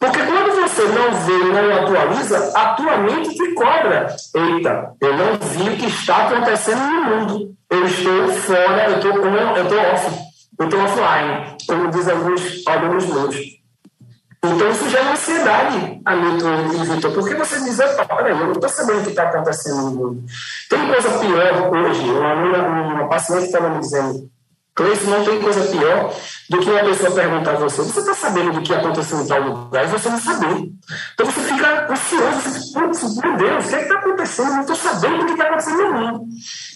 Porque 0.00 0.18
quando 0.18 0.60
você 0.60 0.82
não 0.82 1.12
vê, 1.12 1.44
não 1.44 1.82
atualiza, 1.82 2.52
a 2.54 2.74
tua 2.74 2.98
mente 2.98 3.34
te 3.34 3.54
cobra. 3.54 4.14
Eita, 4.34 4.92
eu 5.00 5.16
não 5.16 5.34
vi 5.34 5.70
o 5.70 5.76
que 5.76 5.86
está 5.86 6.28
acontecendo 6.28 6.80
no 6.80 7.04
mundo. 7.04 7.54
Eu 7.70 7.84
estou 7.84 8.28
fora, 8.28 8.90
eu 8.90 8.96
estou 8.98 9.78
off, 9.78 10.18
eu 10.58 10.64
estou 10.66 10.80
offline, 10.80 11.56
como 11.66 11.90
diz 11.90 12.08
alguns 12.08 12.66
alunos 12.66 13.06
meus. 13.06 13.36
Então 14.42 14.70
isso 14.70 14.88
gera 14.88 15.12
ansiedade, 15.12 16.00
Hamilton 16.04 16.48
e 16.72 16.84
Vitor, 16.86 17.12
porque 17.12 17.34
você 17.34 17.60
diz, 17.60 17.76
peraí, 17.76 18.30
eu 18.30 18.36
não 18.36 18.52
estou 18.52 18.68
sabendo 18.68 19.00
o 19.00 19.02
que 19.02 19.10
está 19.10 19.24
acontecendo 19.24 19.82
no 19.82 19.90
mundo. 19.90 20.24
Tem 20.70 20.86
coisa 20.86 21.18
pior 21.18 21.74
hoje, 21.74 22.02
uma, 22.08 22.94
uma 22.94 23.08
paciente 23.08 23.46
estava 23.46 23.68
me 23.70 23.80
dizendo, 23.80 24.30
Cleiton, 24.78 25.10
não 25.10 25.24
tem 25.24 25.42
coisa 25.42 25.60
pior 25.62 26.14
do 26.50 26.58
que 26.60 26.70
uma 26.70 26.84
pessoa 26.84 27.10
perguntar 27.10 27.50
a 27.50 27.56
você, 27.56 27.82
você 27.82 27.98
está 27.98 28.14
sabendo 28.14 28.52
do 28.52 28.62
que 28.62 28.72
aconteceu 28.72 29.20
em 29.20 29.26
tal 29.26 29.42
lugar 29.42 29.84
e 29.84 29.88
você 29.88 30.08
não 30.08 30.20
saber. 30.20 30.70
Então 31.14 31.26
você 31.26 31.40
fica 31.40 31.92
ansioso, 31.92 32.40
você 32.40 32.78
putz, 32.78 33.16
meu 33.16 33.36
Deus, 33.36 33.66
o 33.66 33.68
que 33.68 33.74
é 33.74 33.82
está 33.82 33.94
acontecendo? 33.96 34.52
Não 34.52 34.60
estou 34.60 34.76
sabendo 34.76 35.18
do 35.18 35.26
que 35.26 35.32
está 35.32 35.44
acontecendo 35.46 35.82
no 35.82 35.92
mundo. 35.92 36.24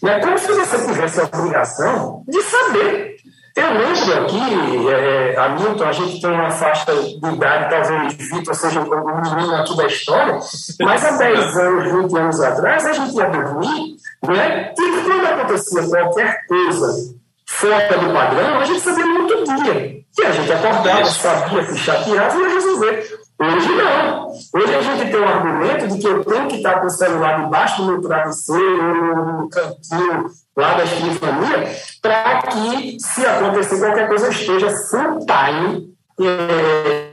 É 0.04 0.18
como 0.18 0.36
se 0.36 0.48
você 0.48 0.84
tivesse 0.84 1.20
a 1.20 1.24
obrigação 1.24 2.24
de 2.26 2.42
saber. 2.42 3.11
Eu 3.54 3.66
lembro 3.66 4.24
aqui, 4.24 4.88
é, 4.88 5.36
Hamilton, 5.36 5.84
a 5.84 5.92
gente 5.92 6.20
tem 6.20 6.30
uma 6.30 6.50
faixa 6.50 6.94
de 6.94 7.26
idade, 7.26 7.68
talvez 7.68 8.14
Vitor 8.14 8.54
seja 8.54 8.80
um 8.80 9.34
menino 9.34 9.54
aqui 9.56 9.76
da 9.76 9.86
história, 9.86 10.38
mas 10.80 11.04
há 11.04 11.10
10 11.18 11.56
anos, 11.58 11.92
20 11.92 12.18
anos 12.18 12.40
atrás, 12.40 12.86
a 12.86 12.92
gente 12.92 13.14
ia 13.14 13.28
dormir, 13.28 13.96
né? 14.26 14.72
E 14.72 15.02
quando 15.04 15.26
acontecia 15.26 15.86
qualquer 15.86 16.46
coisa 16.46 17.14
fora 17.46 17.98
do 17.98 18.12
padrão, 18.12 18.58
a 18.58 18.64
gente 18.64 18.80
sabia 18.80 19.04
muito 19.04 19.44
dia. 19.44 20.02
E 20.18 20.24
a 20.24 20.30
gente 20.30 20.52
acordava, 20.52 21.04
sabia 21.04 21.64
se 21.64 21.78
chateava 21.78 22.36
e 22.36 22.40
ia 22.40 22.48
resolver. 22.48 23.21
Hoje 23.42 23.68
não. 23.74 24.28
Hoje 24.54 24.74
a 24.74 24.82
gente 24.82 25.10
tem 25.10 25.20
o 25.20 25.28
argumento 25.28 25.88
de 25.88 25.98
que 25.98 26.06
eu 26.06 26.24
tenho 26.24 26.46
que 26.46 26.56
estar 26.56 26.80
com 26.80 26.86
o 26.86 26.90
celular 26.90 27.42
debaixo 27.42 27.82
do 27.82 27.88
meu 27.88 28.00
travesseiro, 28.00 29.16
no 29.16 29.48
cantinho 29.48 30.30
lá 30.56 30.74
da 30.74 30.84
escrivania, 30.84 31.76
para 32.00 32.42
que, 32.42 33.00
se 33.00 33.26
acontecer 33.26 33.80
qualquer 33.80 34.06
coisa, 34.06 34.26
eu 34.26 34.30
esteja 34.30 34.70
full 34.70 35.26
time. 35.26 35.92
É, 36.20 37.11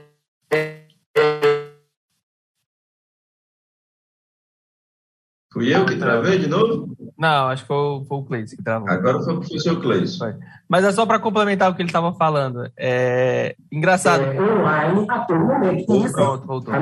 Fui 5.60 5.76
eu 5.76 5.86
que 5.86 5.98
travei 5.98 6.40
de 6.40 6.48
novo? 6.48 6.96
Não, 7.18 7.50
acho 7.50 7.64
que 7.64 7.68
foi, 7.68 7.76
o, 7.76 8.06
foi 8.06 8.18
o 8.18 8.24
Cleiton 8.24 8.56
que 8.56 8.64
travou. 8.64 8.90
Agora 8.90 9.20
foi 9.20 9.34
o 9.34 9.40
professor 9.42 9.82
Cleiton. 9.82 10.34
Mas 10.70 10.86
é 10.86 10.92
só 10.94 11.06
para 11.06 11.20
complementar 11.20 11.70
o 11.70 11.76
que 11.76 11.82
ele 11.82 11.90
estava 11.90 12.14
falando. 12.14 12.72
É 12.78 13.58
engraçado. 13.70 14.24
É, 14.24 14.42
online 14.42 15.06
a 15.10 15.20
todo 15.20 15.40
momento. 15.42 16.06
Isso. 16.06 16.14
Pronto, 16.14 16.48
voltou. 16.48 16.74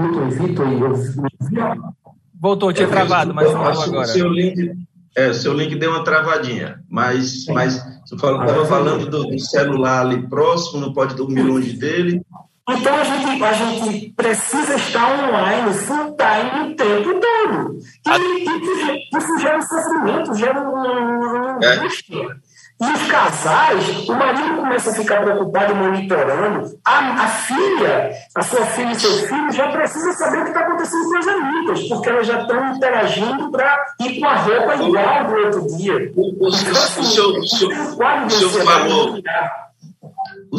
Voltou, 2.40 2.72
tinha 2.72 2.88
travado, 2.88 3.34
mas 3.34 3.52
voltou 3.52 3.82
agora. 3.82 4.06
Seu 4.06 4.30
link, 4.30 4.74
é, 5.16 5.34
seu 5.34 5.54
link 5.54 5.76
deu 5.76 5.90
uma 5.90 6.04
travadinha, 6.04 6.80
mas, 6.88 7.48
mas 7.48 7.84
você 8.06 8.14
estava 8.14 8.66
falando 8.68 9.10
do, 9.10 9.24
do, 9.24 9.40
celular 9.40 10.02
ali 10.02 10.22
próximo, 10.30 10.80
não 10.80 10.94
pode 10.94 11.16
dormir 11.16 11.42
longe 11.42 11.74
dele. 11.74 12.22
Então 12.70 12.96
a 12.96 13.04
gente, 13.04 13.44
a 13.44 13.54
gente 13.54 14.10
precisa 14.10 14.76
estar 14.76 15.08
online, 15.08 15.74
full 15.74 16.18
time 16.18 16.72
o 16.72 16.76
tempo 16.76 17.20
todo. 17.20 17.80
E, 18.06 18.44
isso, 18.44 19.18
isso 19.18 19.40
gera 19.40 19.58
um 19.58 19.62
sofrimento, 19.62 20.36
gera 20.36 20.60
uma 20.60 21.58
angústia. 21.64 22.38
E 22.80 22.86
os 22.86 23.08
casais, 23.08 24.08
o 24.08 24.14
marido 24.14 24.58
começa 24.58 24.92
a 24.92 24.94
ficar 24.94 25.24
preocupado 25.24 25.76
monitorando. 25.76 26.78
A, 26.86 27.24
a 27.24 27.28
filha, 27.28 28.12
a 28.36 28.42
sua 28.44 28.66
filha 28.68 28.92
e 28.92 29.00
seu 29.00 29.14
filho 29.28 29.52
já 29.52 29.72
precisam 29.72 30.14
saber 30.14 30.40
o 30.40 30.44
que 30.44 30.50
está 30.50 30.60
acontecendo 30.60 31.10
com 31.10 31.18
as 31.18 31.28
amigas, 31.28 31.84
porque 31.88 32.10
elas 32.10 32.28
já 32.28 32.42
estão 32.42 32.76
interagindo 32.76 33.50
para 33.50 33.86
ir 34.02 34.20
com 34.20 34.28
a 34.28 34.36
roupa 34.36 34.76
igual 34.76 35.26
do 35.26 35.36
outro 35.38 35.78
dia. 35.78 36.12
O, 36.16 36.46
o, 36.46 36.50
então, 36.50 36.84
assim, 36.84 37.00
o, 37.00 37.04
senhor, 37.04 37.40
o, 37.40 37.48
senhor, 37.48 38.26
o 38.26 38.30
senhor 38.30 38.66
falou. 38.66 39.16
O 39.16 39.67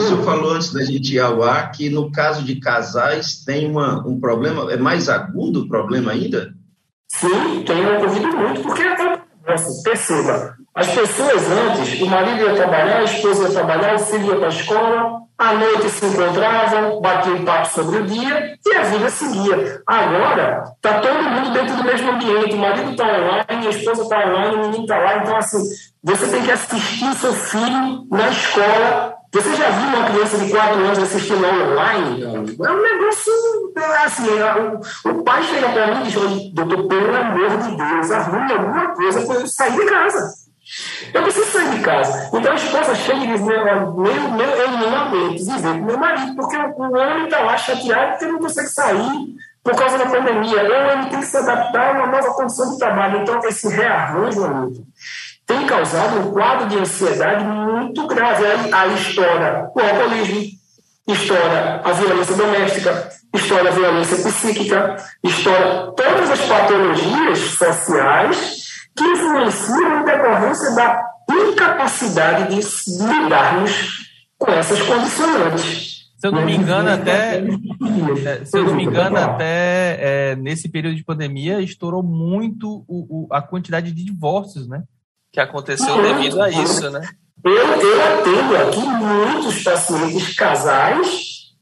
senhor 0.00 0.25
falou 0.25 0.52
antes 0.52 0.73
da 0.73 0.85
gente 0.85 1.14
ir 1.14 1.21
ao 1.21 1.43
ar 1.43 1.71
que 1.73 1.88
no 1.88 2.11
caso 2.11 2.45
de 2.45 2.57
casais 2.61 3.45
tem 3.45 3.71
uma, 3.71 4.07
um 4.07 4.19
problema, 4.19 4.73
é 4.73 4.76
mais 4.76 5.09
agudo 5.09 5.62
o 5.62 5.69
problema 5.69 6.12
ainda? 6.12 6.52
Sim, 7.09 7.64
tem 7.67 7.87
ocorrido 7.87 8.28
muito, 8.37 8.62
porque 8.62 8.83
perceba, 9.83 10.55
as 10.75 10.88
pessoas 10.88 11.50
antes, 11.50 12.00
o 12.00 12.07
marido 12.07 12.40
ia 12.40 12.55
trabalhar, 12.55 12.99
a 12.99 13.05
esposa 13.05 13.45
ia 13.45 13.50
trabalhar, 13.50 13.97
o 13.97 13.99
filho 13.99 14.26
ia 14.26 14.37
para 14.37 14.47
a 14.47 14.50
escola, 14.50 15.21
à 15.38 15.55
noite 15.55 15.88
se 15.88 16.05
encontravam, 16.05 17.00
batiam 17.00 17.37
um 17.37 17.45
papo 17.45 17.69
sobre 17.69 17.99
o 17.99 18.07
dia 18.07 18.59
e 18.64 18.76
a 18.76 18.83
vida 18.83 19.09
seguia. 19.09 19.83
Agora, 19.87 20.64
está 20.76 21.00
todo 21.00 21.23
mundo 21.23 21.52
dentro 21.52 21.76
do 21.76 21.85
mesmo 21.85 22.11
ambiente, 22.11 22.55
o 22.55 22.59
marido 22.59 22.90
está 22.90 23.05
online, 23.05 23.67
a 23.67 23.71
esposa 23.71 24.02
está 24.02 24.19
online, 24.19 24.55
o 24.55 24.59
menino 24.59 24.83
está 24.83 24.99
lá, 24.99 25.17
então 25.19 25.37
assim, 25.37 25.64
você 26.02 26.28
tem 26.28 26.43
que 26.43 26.50
assistir 26.50 27.14
seu 27.14 27.33
filho 27.33 28.07
na 28.11 28.28
escola. 28.28 29.18
Você 29.33 29.57
já 29.57 29.71
viu 29.71 29.89
uma 29.89 30.11
criança 30.11 30.39
de 30.39 30.51
4 30.51 30.75
anos 30.75 30.99
assistindo 30.99 31.45
online? 31.45 32.25
É 32.25 32.71
um 32.71 32.83
negócio 32.83 33.33
assim, 34.05 34.27
o, 35.05 35.11
o 35.11 35.23
pai 35.23 35.43
chega 35.43 35.69
para 35.69 35.95
mim 35.95 36.01
e 36.01 36.11
diz, 36.11 36.55
doutor, 36.55 36.89
pelo 36.89 37.17
amor 37.17 37.59
de 37.59 37.77
Deus, 37.77 38.11
arrume 38.11 38.53
alguma 38.53 38.95
coisa 38.95 39.27
para 39.27 39.35
eu 39.35 39.47
sair 39.47 39.73
de 39.73 39.85
casa. 39.85 40.49
Eu 41.15 41.23
preciso 41.23 41.47
sair 41.47 41.71
de 41.71 41.81
casa. 41.81 42.31
Então 42.33 42.53
a 42.53 42.55
esposa 42.55 42.95
chega 42.95 43.25
e 43.25 43.27
diz: 43.27 43.41
Meu, 43.41 43.65
meu, 43.65 43.93
meu 43.95 44.51
eu 44.51 44.71
não 44.71 44.97
aguento 44.97 45.85
meu 45.87 45.99
marido, 45.99 46.35
porque 46.37 46.57
o 46.57 46.95
homem 46.95 47.25
está 47.25 47.41
lá 47.41 47.57
chateado 47.57 48.11
porque 48.13 48.27
não 48.27 48.39
consegue 48.39 48.69
sair 48.69 49.35
por 49.65 49.75
causa 49.75 49.97
da 49.97 50.07
pandemia. 50.07 50.63
Ou 50.63 50.93
ele 50.93 51.07
tem 51.09 51.21
que 51.21 51.27
se 51.27 51.37
adaptar 51.39 51.89
a 51.89 51.99
uma 51.99 52.07
nova 52.09 52.35
condição 52.35 52.71
de 52.71 52.79
trabalho. 52.79 53.23
Então, 53.23 53.41
esse 53.45 53.69
rearranjo, 53.69 54.45
amigo, 54.45 54.87
tem 55.49 55.67
causado 55.67 56.21
um 56.21 56.31
quadro 56.31 56.69
de 56.69 56.78
ansiedade 56.78 57.43
muito 57.43 58.07
grave. 58.07 58.45
Aí, 58.45 58.73
aí 58.73 58.95
estoura 58.95 59.71
o 59.75 59.81
alcoolismo, 59.81 60.43
estoura 61.09 61.81
a 61.83 61.93
violência 61.93 62.37
doméstica, 62.37 63.09
estoura 63.35 63.71
a 63.71 63.73
violência 63.73 64.17
psíquica, 64.19 64.97
estoura 65.25 65.93
todas 65.97 66.31
as 66.31 66.40
patologias 66.43 67.38
sociais 67.38 68.59
que 68.95 69.05
influenciam 69.05 70.02
em 70.02 70.05
decorrência 70.05 70.75
da 70.75 71.02
incapacidade 71.31 72.55
de 72.55 72.61
lidarmos 73.05 74.07
com 74.37 74.52
essas 74.52 74.83
condicionantes. 74.83 75.99
Se 76.19 76.26
eu 76.26 76.33
não 76.33 76.45
me 76.45 76.57
engano, 76.57 76.90
até, 76.90 77.38
é, 77.38 78.45
se 78.45 78.59
eu 78.59 78.64
não 78.64 78.75
me 78.75 78.85
engano, 78.85 79.17
até 79.17 79.99
é, 80.00 80.37
nesse 80.37 80.69
período 80.69 80.97
de 80.97 81.05
pandemia 81.05 81.61
estourou 81.61 82.02
muito 82.02 82.85
o, 82.88 83.26
o, 83.26 83.28
a 83.31 83.40
quantidade 83.40 83.93
de 83.93 84.05
divórcios, 84.05 84.69
né? 84.69 84.83
Que 85.38 85.42
aconteceu 85.42 86.02
devido 86.02 86.42
a 86.42 86.50
isso, 86.50 86.90
né? 86.90 87.00
Eu, 87.45 87.52
eu 87.52 88.02
atendo 88.02 88.57
aqui 88.57 88.80
muitos 88.80 89.62
pacientes 89.62 90.35
casais 90.35 91.52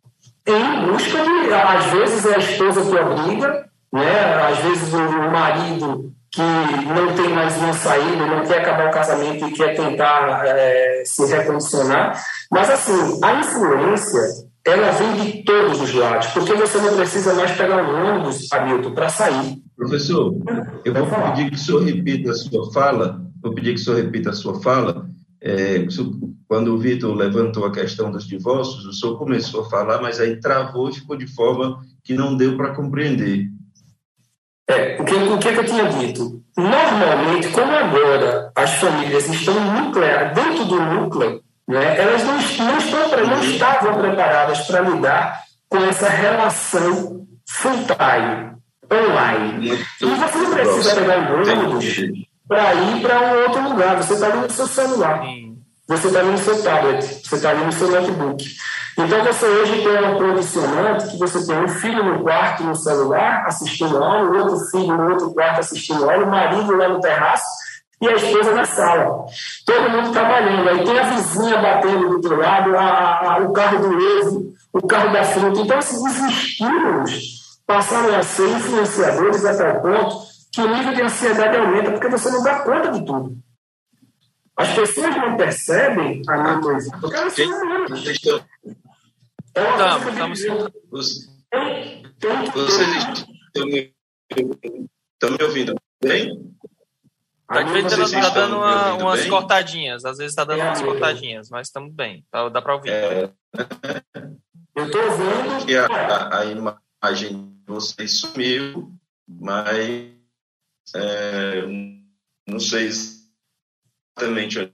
em 0.47 0.87
busca 0.87 1.23
de, 1.23 1.53
às 1.53 1.85
vezes 1.93 2.25
é 2.25 2.37
a 2.37 2.39
esposa 2.39 2.81
que 2.81 2.97
obriga, 2.97 3.69
né? 3.93 4.49
Às 4.49 4.59
vezes 4.61 4.95
o 4.95 5.31
marido 5.31 6.11
que 6.31 6.41
não 6.41 7.15
tem 7.15 7.29
mais 7.35 7.55
uma 7.59 7.75
saída, 7.75 8.27
não 8.27 8.47
quer 8.47 8.63
acabar 8.63 8.89
o 8.89 8.93
casamento 8.93 9.47
e 9.47 9.53
quer 9.53 9.77
tentar 9.77 10.47
é, 10.47 11.03
se 11.05 11.27
recondicionar. 11.27 12.19
Mas, 12.51 12.71
assim, 12.71 13.21
a 13.23 13.41
influência, 13.41 14.47
ela 14.65 14.91
vem 14.93 15.17
de 15.17 15.45
todos 15.45 15.83
os 15.83 15.93
lados, 15.93 16.29
porque 16.29 16.55
você 16.55 16.79
não 16.79 16.97
precisa 16.97 17.35
mais 17.35 17.51
pegar 17.53 17.83
um 17.83 18.15
ônibus, 18.15 18.51
Hamilton, 18.51 18.93
para 18.93 19.11
sair. 19.11 19.59
Professor, 19.77 20.35
eu 20.83 20.95
vou 20.95 21.07
pedir 21.07 21.51
que 21.51 21.57
o 21.57 21.59
senhor 21.59 21.85
repita 21.85 22.31
a 22.31 22.35
sua 22.35 22.73
fala, 22.73 23.27
vou 23.47 23.55
pedir 23.55 23.75
que 23.75 23.81
o 23.81 23.85
senhor 23.85 24.03
repita 24.03 24.31
a 24.31 24.35
sua 24.35 24.61
fala. 24.61 25.07
É, 25.41 25.87
quando 26.49 26.75
o 26.75 26.79
Vitor 26.79 27.15
levantou 27.15 27.65
a 27.65 27.73
questão 27.73 28.11
dos 28.11 28.27
divórcios, 28.27 28.85
o 28.85 28.93
senhor 28.93 29.17
começou 29.19 29.63
a 29.63 29.71
falar, 29.71 30.01
mas 30.01 30.19
aí 30.19 30.41
travou 30.41 30.89
e 30.89 30.95
ficou 30.95 31.17
de 31.17 31.27
forma 31.27 31.81
que 32.03 32.15
não 32.15 32.37
deu 32.37 32.57
para 32.57 32.75
compreender. 32.75 33.49
É, 34.69 35.01
o 35.01 35.05
que, 35.05 35.15
o 35.15 35.39
que 35.39 35.49
eu 35.49 35.65
tinha 35.65 35.89
dito? 35.91 36.43
Normalmente, 36.57 37.49
como 37.49 37.71
agora 37.71 38.51
as 38.55 38.73
famílias 38.75 39.29
estão 39.29 39.55
nuclear, 39.81 40.35
dentro 40.35 40.65
do 40.65 40.81
núcleo, 40.81 41.41
né, 41.69 42.01
elas 42.01 42.25
não, 42.25 42.35
não, 42.67 42.79
estão, 42.79 43.27
não 43.27 43.45
estavam 43.45 44.01
preparadas 44.01 44.61
para 44.67 44.81
lidar 44.81 45.41
com 45.69 45.79
essa 45.79 46.09
relação 46.09 47.27
full-time, 47.49 48.57
online. 48.93 49.73
E 50.01 50.05
você 50.05 50.39
não 50.39 50.51
precisa 50.51 50.95
pegar 50.97 51.19
um 51.19 51.43
ônibus 51.43 52.27
para 52.49 52.75
ir 52.75 53.03
para 53.03 53.21
um 53.21 53.43
outro 53.43 53.69
lugar, 53.69 53.97
você 53.97 54.15
está 54.15 54.27
ali 54.27 54.39
no 54.39 54.51
seu 54.51 54.67
celular, 54.67 55.23
você 55.89 56.07
está 56.07 56.21
ali 56.21 56.31
no 56.31 56.39
seu 56.39 56.63
tablet, 56.63 57.05
você 57.05 57.35
está 57.37 57.51
ali 57.51 57.65
no 57.65 57.73
seu 57.73 57.91
notebook. 57.91 58.45
Então 58.99 59.25
você 59.25 59.47
hoje 59.47 59.83
tem 59.83 59.99
uma 59.99 60.15
condicionante 60.15 61.09
que 61.09 61.19
você 61.19 61.47
tem 61.47 61.63
um 61.63 61.69
filho 61.69 62.03
no 62.03 62.23
quarto 62.23 62.65
no 62.65 62.75
celular 62.75 63.45
assistindo 63.47 64.03
aula, 64.03 64.39
outro 64.39 64.59
filho 64.71 64.97
no 64.97 65.11
outro 65.11 65.35
quarto 65.35 65.61
assistindo 65.61 66.09
aula, 66.09 66.25
o 66.25 66.31
marido 66.31 66.77
lá 66.77 66.89
no 66.89 67.01
terraço 67.01 67.45
e 68.01 68.09
a 68.09 68.15
esposa 68.15 68.53
na 68.53 68.65
sala. 68.65 69.27
Todo 69.67 69.91
mundo 69.91 70.13
trabalhando. 70.13 70.69
Aí 70.69 70.85
tem 70.85 70.99
a 70.99 71.11
vizinha 71.11 71.59
batendo 71.59 72.09
do 72.09 72.15
outro 72.17 72.37
lado, 72.37 72.77
a, 72.77 73.35
a, 73.35 73.39
o 73.39 73.53
carro 73.53 73.79
do 73.79 74.19
Evo, 74.19 74.53
o 74.73 74.87
carro 74.87 75.13
da 75.13 75.25
fruta. 75.25 75.61
Então 75.61 75.79
esses 75.79 76.03
estímulos 76.03 77.59
passaram 77.67 78.17
a 78.17 78.23
ser 78.23 78.49
influenciadores 78.49 79.45
até 79.45 79.73
o 79.73 79.83
ponto 79.83 80.36
que 80.57 80.63
o 80.63 80.75
nível 80.75 80.95
de 80.95 81.03
ansiedade 81.03 81.55
aumenta 81.59 81.91
porque 81.91 82.09
você 82.09 82.31
não 82.31 82.43
dá 82.43 82.65
conta 82.65 82.91
de 82.91 83.05
tudo. 83.05 83.37
As 84.57 84.75
pessoas 84.75 85.15
não 85.15 85.37
percebem 85.37 86.23
a 86.27 86.37
natureza 86.39 86.91
porque 86.99 87.15
elas 87.15 87.35
são 87.35 87.47
humanas. 87.47 88.07
Estamos, 88.07 88.47
estamos. 90.41 90.41
Vocês 92.55 92.89
estão 92.89 93.67
me, 93.67 93.95
estão 94.31 95.31
me 95.31 95.45
ouvindo 95.45 95.75
bem? 96.03 96.57
Tá, 97.47 97.63
dando, 97.63 98.11
tá 98.11 98.31
dando 98.31 98.57
uma, 98.57 98.95
umas 98.95 99.21
bem? 99.21 99.31
cortadinhas, 99.31 100.07
às 100.07 100.17
vezes 100.17 100.33
está 100.33 100.45
dando 100.45 100.63
é, 100.63 100.65
umas 100.65 100.83
cortadinhas, 100.83 101.51
mas 101.51 101.69
estamos 101.69 101.93
bem, 101.93 102.25
tá, 102.31 102.49
dá 102.49 102.61
para 102.61 102.75
ouvir. 102.75 102.91
É, 102.91 103.31
eu 104.75 104.87
estou 104.87 105.01
ouvindo. 105.03 105.67
Que 105.67 105.77
a, 105.77 106.39
a, 106.39 106.45
imagem 106.47 107.55
de 107.65 107.73
vocês 107.73 108.19
sumiu, 108.19 108.91
mas 109.29 110.16
é, 110.95 111.63
não 112.47 112.61
sei 112.61 112.87
exatamente 114.17 114.73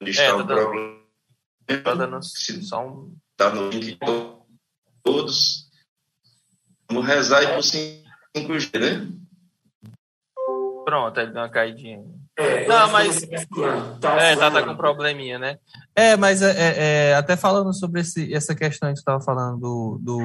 onde 0.00 0.10
está 0.10 0.22
é, 0.22 0.28
tá 0.28 0.36
o 0.36 0.42
dando, 0.42 0.60
problema. 0.60 1.00
Tá 1.84 1.94
dando 1.94 2.22
só 2.22 2.86
um 2.86 3.16
está 3.32 3.54
no 3.54 3.70
link 3.70 3.84
de 3.86 3.98
todos. 5.02 5.70
Vamos 6.88 7.06
rezar 7.06 7.42
e 7.42 7.46
por 7.46 7.62
5G, 7.62 8.78
né? 8.78 9.08
Pronto, 10.84 11.20
ele 11.20 11.32
deu 11.32 11.42
uma 11.42 11.48
caidinha. 11.48 12.04
É, 12.36 12.66
não, 12.66 12.90
mas. 12.90 13.22
É, 13.22 13.46
tá, 14.36 14.50
tá 14.50 14.62
com 14.62 14.76
probleminha, 14.76 15.38
né? 15.38 15.58
É, 15.94 16.16
mas 16.16 16.42
é, 16.42 16.50
é, 16.50 17.10
é, 17.10 17.14
até 17.14 17.36
falando 17.36 17.72
sobre 17.72 18.00
esse, 18.00 18.32
essa 18.32 18.54
questão 18.54 18.90
que 18.90 18.96
você 18.96 19.00
estava 19.00 19.22
falando 19.22 19.58
do, 19.58 19.98
do, 20.02 20.18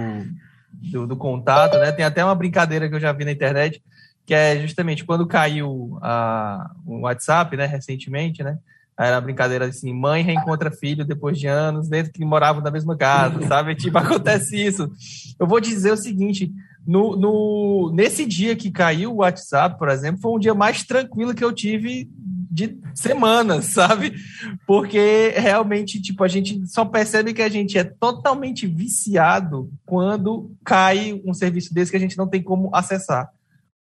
do, 0.91 1.07
do, 1.07 1.15
contato, 1.15 1.77
né? 1.77 1.91
Tem 1.91 2.05
até 2.05 2.23
uma 2.23 2.35
brincadeira 2.35 2.89
que 2.89 2.95
eu 2.95 2.99
já 2.99 3.11
vi 3.11 3.25
na 3.25 3.31
internet, 3.31 3.83
que 4.25 4.33
é 4.33 4.59
justamente 4.59 5.05
quando 5.05 5.27
caiu 5.27 5.97
a, 6.01 6.71
o 6.85 7.01
WhatsApp, 7.01 7.55
né, 7.55 7.65
recentemente, 7.65 8.43
né? 8.43 8.57
Era 8.97 9.19
brincadeira 9.19 9.65
assim, 9.65 9.93
mãe 9.93 10.23
reencontra 10.23 10.71
filho 10.71 11.03
depois 11.03 11.37
de 11.37 11.47
anos, 11.47 11.89
dentro 11.89 12.13
que 12.13 12.23
moravam 12.23 12.63
na 12.63 12.71
mesma 12.71 12.95
casa, 12.95 13.45
sabe? 13.45 13.75
Tipo, 13.75 13.97
acontece 13.99 14.55
isso. 14.55 14.89
Eu 15.37 15.45
vou 15.45 15.59
dizer 15.59 15.91
o 15.91 15.97
seguinte, 15.97 16.51
no, 16.87 17.15
no, 17.15 17.91
nesse 17.93 18.25
dia 18.25 18.55
que 18.55 18.71
caiu 18.71 19.11
o 19.11 19.17
WhatsApp, 19.17 19.77
por 19.77 19.89
exemplo, 19.89 20.21
foi 20.21 20.31
um 20.31 20.39
dia 20.39 20.53
mais 20.53 20.83
tranquilo 20.83 21.33
que 21.35 21.43
eu 21.43 21.51
tive 21.51 22.09
de 22.49 22.79
semanas, 22.93 23.65
sabe? 23.75 24.13
Porque 24.65 25.33
realmente, 25.35 26.01
tipo, 26.01 26.23
a 26.23 26.27
gente 26.29 26.65
só 26.65 26.85
percebe 26.85 27.33
que 27.33 27.41
a 27.41 27.49
gente 27.49 27.77
é 27.77 27.83
totalmente 27.83 28.65
viciado 28.65 29.69
quando 29.85 30.51
cai 30.63 31.21
um 31.25 31.33
serviço 31.33 31.73
desse 31.73 31.91
que 31.91 31.97
a 31.97 31.99
gente 31.99 32.17
não 32.17 32.27
tem 32.27 32.41
como 32.41 32.73
acessar 32.73 33.29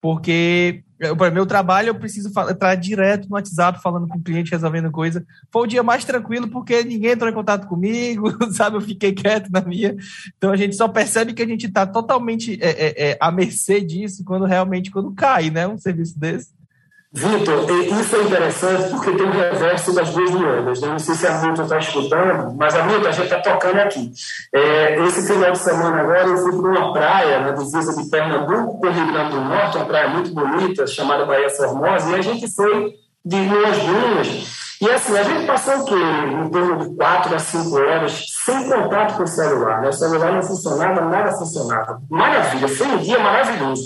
porque 0.05 0.85
para 1.17 1.31
meu 1.31 1.47
trabalho 1.47 1.89
eu 1.89 1.95
preciso 1.95 2.31
entrar 2.51 2.75
direto 2.75 3.27
no 3.27 3.37
WhatsApp 3.37 3.81
falando 3.81 4.07
com 4.07 4.19
o 4.19 4.23
cliente, 4.23 4.51
resolvendo 4.51 4.91
coisa. 4.91 5.25
Foi 5.51 5.63
o 5.63 5.67
dia 5.67 5.83
mais 5.83 6.05
tranquilo 6.05 6.47
porque 6.47 6.85
ninguém 6.85 7.13
entrou 7.13 7.31
em 7.31 7.35
contato 7.35 7.67
comigo, 7.67 8.29
sabe? 8.53 8.77
Eu 8.77 8.83
fiquei 8.83 9.15
quieto 9.15 9.51
na 9.51 9.63
minha. 9.63 9.97
Então 10.37 10.51
a 10.51 10.57
gente 10.57 10.77
só 10.77 10.89
percebe 10.89 11.33
que 11.33 11.41
a 11.41 11.47
gente 11.47 11.65
está 11.69 11.87
totalmente 11.87 12.59
é, 12.61 12.69
é, 12.69 13.11
é, 13.13 13.19
à 13.19 13.33
mercê 13.33 13.81
disso 13.81 14.23
quando 14.27 14.45
realmente 14.45 14.91
quando 14.91 15.11
cai, 15.13 15.49
né? 15.49 15.67
Um 15.67 15.79
serviço 15.79 16.21
desse. 16.21 16.51
Vitor, 17.17 17.65
isso 18.01 18.17
é 18.17 18.23
interessante 18.23 18.91
porque 18.91 19.13
tem 19.13 19.25
o 19.25 19.31
reverso 19.31 19.95
das 19.95 20.11
duas 20.11 20.31
moedas. 20.33 20.81
Né? 20.81 20.89
Não 20.89 20.99
sei 20.99 21.15
se 21.15 21.25
a 21.29 21.39
Milton 21.39 21.63
está 21.63 21.79
escutando, 21.79 22.57
mas 22.57 22.75
a 22.75 22.83
Milton, 22.83 23.07
a 23.07 23.13
gente 23.13 23.33
está 23.33 23.41
tocando 23.41 23.79
aqui. 23.79 24.13
É, 24.53 25.01
esse 25.05 25.25
final 25.25 25.53
de 25.53 25.59
semana 25.59 26.01
agora 26.01 26.27
eu 26.27 26.39
fui 26.39 26.51
para 26.51 26.71
uma 26.71 26.93
praia 26.93 27.39
na 27.39 27.53
divisa 27.53 28.03
de 28.03 28.11
Pernambuco 28.11 28.81
com 28.81 28.87
o 28.89 28.91
Rio 28.91 29.13
Grande 29.13 29.31
do 29.31 29.41
Norte, 29.43 29.77
uma 29.77 29.87
praia 29.87 30.09
muito 30.09 30.35
bonita, 30.35 30.89
chamada 30.89 31.25
Bahia 31.25 31.49
Formosa, 31.51 32.11
e 32.11 32.15
a 32.17 32.21
gente 32.21 32.53
foi 32.53 32.95
de 33.25 33.37
umas 33.37 33.79
dunas. 33.79 34.65
E 34.81 34.91
assim, 34.91 35.17
a 35.17 35.23
gente 35.23 35.47
passou 35.47 35.75
o 35.77 35.85
quê? 35.85 35.95
Em 35.95 36.51
torno 36.51 36.89
de 36.89 36.97
4 36.97 37.33
a 37.33 37.39
5 37.39 37.79
horas 37.79 38.25
sem 38.45 38.69
contato 38.69 39.17
com 39.17 39.23
o 39.23 39.27
celular. 39.29 39.83
Né? 39.83 39.89
O 39.89 39.93
celular 39.93 40.33
não 40.33 40.43
funcionava, 40.43 41.01
nada 41.03 41.31
funcionava. 41.31 42.03
Maravilha, 42.11 42.67
foi 42.67 42.89
um 42.89 42.99
dia 42.99 43.21
maravilhoso. 43.21 43.85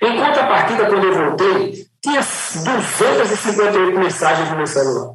Em 0.00 0.16
contrapartida, 0.16 0.86
quando 0.86 1.04
eu 1.04 1.14
voltei, 1.14 1.89
tinha 2.02 2.20
258 2.20 3.98
mensagens 3.98 4.50
no 4.50 4.56
meu 4.56 4.66
celular. 4.66 5.14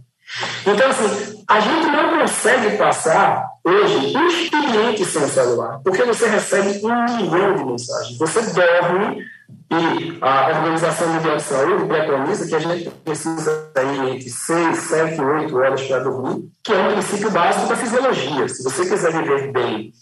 Então, 0.65 0.89
assim, 0.89 1.43
a 1.47 1.59
gente 1.59 1.87
não 1.87 2.19
consegue 2.19 2.77
passar 2.77 3.45
hoje 3.63 4.17
um 4.17 4.27
expediente 4.27 5.05
sem 5.05 5.27
celular, 5.27 5.79
porque 5.83 6.03
você 6.03 6.27
recebe 6.27 6.81
um 6.83 7.05
milhão 7.17 7.55
de 7.55 7.65
mensagens. 7.65 8.17
Você 8.17 8.41
dorme 8.53 9.23
e 9.69 10.17
a 10.21 10.57
Organização 10.57 11.07
Mundial 11.13 11.37
de 11.37 11.43
Saúde 11.43 11.85
preconiza 11.85 12.47
que 12.47 12.55
a 12.55 12.59
gente 12.59 12.89
precisa 13.03 13.71
ir 13.77 14.15
entre 14.15 14.29
6, 14.29 14.77
7, 14.77 15.21
8 15.21 15.57
horas 15.57 15.81
para 15.83 15.99
dormir, 15.99 16.43
que 16.63 16.73
é 16.73 16.87
um 16.87 16.93
princípio 16.93 17.31
básico 17.31 17.67
da 17.67 17.75
fisiologia. 17.75 18.47
Se 18.47 18.63
você 18.63 18.87
quiser 18.87 19.11
viver 19.11 19.51
bem 19.51 19.93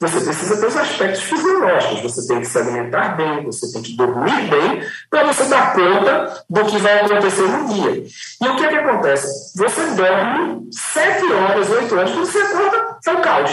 você 0.00 0.20
precisa 0.20 0.58
ter 0.58 0.66
os 0.66 0.76
aspectos 0.76 1.22
fisiológicos. 1.24 2.00
Você 2.00 2.26
tem 2.26 2.40
que 2.40 2.46
se 2.46 2.58
alimentar 2.58 3.16
bem, 3.16 3.44
você 3.44 3.70
tem 3.70 3.82
que 3.82 3.94
dormir 3.96 4.48
bem, 4.48 4.82
para 5.10 5.24
você 5.24 5.44
dar 5.44 5.74
conta 5.74 6.44
do 6.48 6.64
que 6.64 6.78
vai 6.78 7.00
acontecer 7.00 7.42
no 7.42 7.68
dia. 7.68 8.04
E 8.40 8.48
o 8.48 8.56
que, 8.56 8.64
é 8.64 8.68
que 8.68 8.74
acontece? 8.76 9.58
Você 9.58 9.94
dorme 9.94 10.68
sete 10.72 11.30
horas, 11.30 11.70
oito 11.70 11.94
horas, 11.94 12.12
quando 12.12 12.24
você 12.24 12.38
acorda, 12.38 12.98
é 13.06 13.10
um 13.10 13.20
caos. 13.20 13.50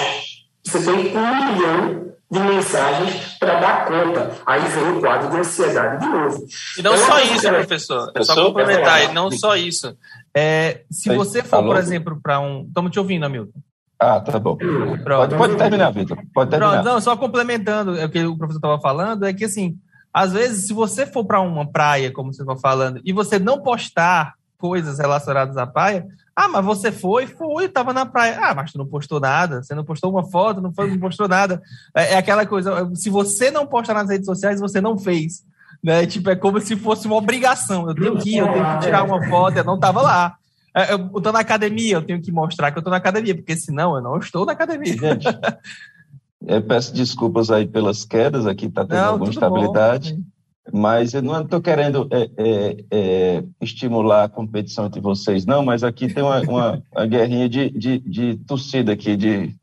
Você 0.64 0.84
tem 0.84 1.18
um 1.18 1.54
milhão 1.54 2.08
de 2.32 2.40
mensagens 2.40 3.38
para 3.40 3.60
dar 3.60 3.86
conta. 3.86 4.32
Aí 4.46 4.62
vem 4.70 4.98
o 4.98 5.02
quadro 5.02 5.30
de 5.30 5.38
ansiedade 5.38 6.00
de 6.00 6.10
novo. 6.10 6.46
E 6.78 6.82
não 6.82 6.94
então, 6.94 7.08
só 7.08 7.20
isso, 7.20 7.48
professor. 7.50 8.12
É 8.16 8.24
só 8.24 8.36
complementar, 8.36 9.04
e 9.04 9.14
não 9.14 9.30
só 9.32 9.58
isso. 9.58 9.98
É, 10.34 10.82
se 10.90 11.14
você 11.14 11.44
for, 11.44 11.62
por 11.64 11.76
exemplo, 11.76 12.20
para 12.22 12.40
um. 12.40 12.64
Estamos 12.64 12.92
te 12.92 13.00
ouvindo, 13.00 13.26
Hamilton. 13.26 13.60
Ah, 14.00 14.20
tá 14.20 14.38
bom. 14.40 14.56
Pronto. 14.56 15.04
Pode, 15.06 15.36
pode 15.36 15.56
terminar, 15.56 15.92
Vitor. 15.92 16.18
Pode 16.34 16.52
terminar. 16.52 16.72
Pronto, 16.72 16.86
não, 16.86 17.02
só 17.02 17.18
complementando 17.18 17.94
o 17.94 18.10
que 18.10 18.24
o 18.26 18.38
professor 18.38 18.60
estava 18.60 18.80
falando, 18.80 19.26
é 19.26 19.34
que 19.34 19.46
assim, 19.46 19.78
às 20.14 20.34
vezes, 20.34 20.68
se 20.68 20.74
você 20.74 21.06
for 21.06 21.26
para 21.26 21.42
uma 21.42 21.66
praia, 21.66 22.12
como 22.12 22.34
você 22.34 22.42
estava 22.42 22.60
falando, 22.60 23.02
e 23.04 23.12
você 23.12 23.40
não 23.40 23.62
postar 23.62 24.34
coisas 24.58 25.00
relacionadas 25.00 25.58
à 25.58 25.66
praia, 25.66 26.08
ah, 26.36 26.48
mas 26.48 26.64
você 26.64 26.92
foi, 26.92 27.26
foi, 27.26 27.66
estava 27.66 27.94
na 27.94 28.06
praia. 28.06 28.40
Ah, 28.40 28.54
mas 28.54 28.72
tu 28.72 28.78
não 28.78 28.86
postou 28.86 29.20
nada, 29.20 29.64
você 29.64 29.74
não 29.74 29.84
postou 29.84 30.12
uma 30.12 30.24
foto, 30.24 30.62
não, 30.62 30.72
foi, 30.72 30.92
não 30.92 31.00
postou 31.00 31.28
nada. 31.28 31.62
É, 31.96 32.14
é, 32.14 32.18
aquela 32.18 32.46
coisa, 32.46 32.88
se 32.94 33.10
você 33.10 33.50
não 33.50 33.66
posta 33.66 33.94
nas 33.94 34.10
redes 34.10 34.28
sociais, 34.28 34.60
você 34.60 34.80
não 34.80 34.98
fez. 34.98 35.44
Né? 35.84 36.06
Tipo, 36.06 36.30
é 36.30 36.36
como 36.36 36.60
se 36.62 36.76
fosse 36.76 37.08
uma 37.08 37.16
obrigação. 37.16 37.88
Eu 37.88 37.96
tenho 37.96 38.18
que 38.20 38.36
ir, 38.36 38.38
eu 38.38 38.52
tenho 38.52 38.66
que 38.74 38.86
tirar 38.86 39.04
uma 39.04 39.28
foto, 39.28 39.58
eu 39.58 39.64
não 39.64 39.76
estava 39.76 40.02
lá. 40.02 40.36
É, 40.78 40.94
eu 40.94 41.08
estou 41.18 41.34
na 41.34 41.40
academia, 41.40 41.96
eu 41.96 42.04
tenho 42.04 42.22
que 42.22 42.32
mostrar 42.32 42.72
que 42.72 42.78
eu 42.78 42.82
estou 42.82 42.92
na 42.92 42.98
academia, 42.98 43.34
porque 43.34 43.56
senão 43.56 43.96
eu 43.96 44.02
não 44.02 44.20
estou 44.20 44.46
na 44.46 44.52
academia. 44.52 44.94
Gente, 44.94 45.26
eu 46.46 46.62
peço 46.62 46.94
desculpas 46.94 47.50
aí 47.50 47.66
pelas 47.66 48.06
quedas, 48.06 48.46
aqui 48.46 48.68
está 48.68 48.86
tendo 48.86 49.00
não, 49.00 49.10
alguma 49.10 49.30
instabilidade, 49.32 50.14
bom. 50.14 50.80
mas 50.80 51.16
eu 51.16 51.24
não 51.24 51.42
estou 51.42 51.60
querendo 51.60 52.08
é, 52.12 52.30
é, 52.38 52.86
é, 52.92 53.44
estimular 53.60 54.26
a 54.26 54.30
competição 54.30 54.86
entre 54.86 55.02
vocês, 55.02 55.48
não, 55.48 55.66
mas 55.66 55.84
aqui 55.84 56.14
tem 56.14 56.22
uma, 56.24 56.42
uma, 56.42 56.84
uma 56.92 57.06
guerrinha 57.08 57.50
de, 57.50 57.72
de, 57.72 57.98
de 57.98 58.36
torcida 58.46 58.94
aqui, 58.94 59.18
de, 59.18 59.56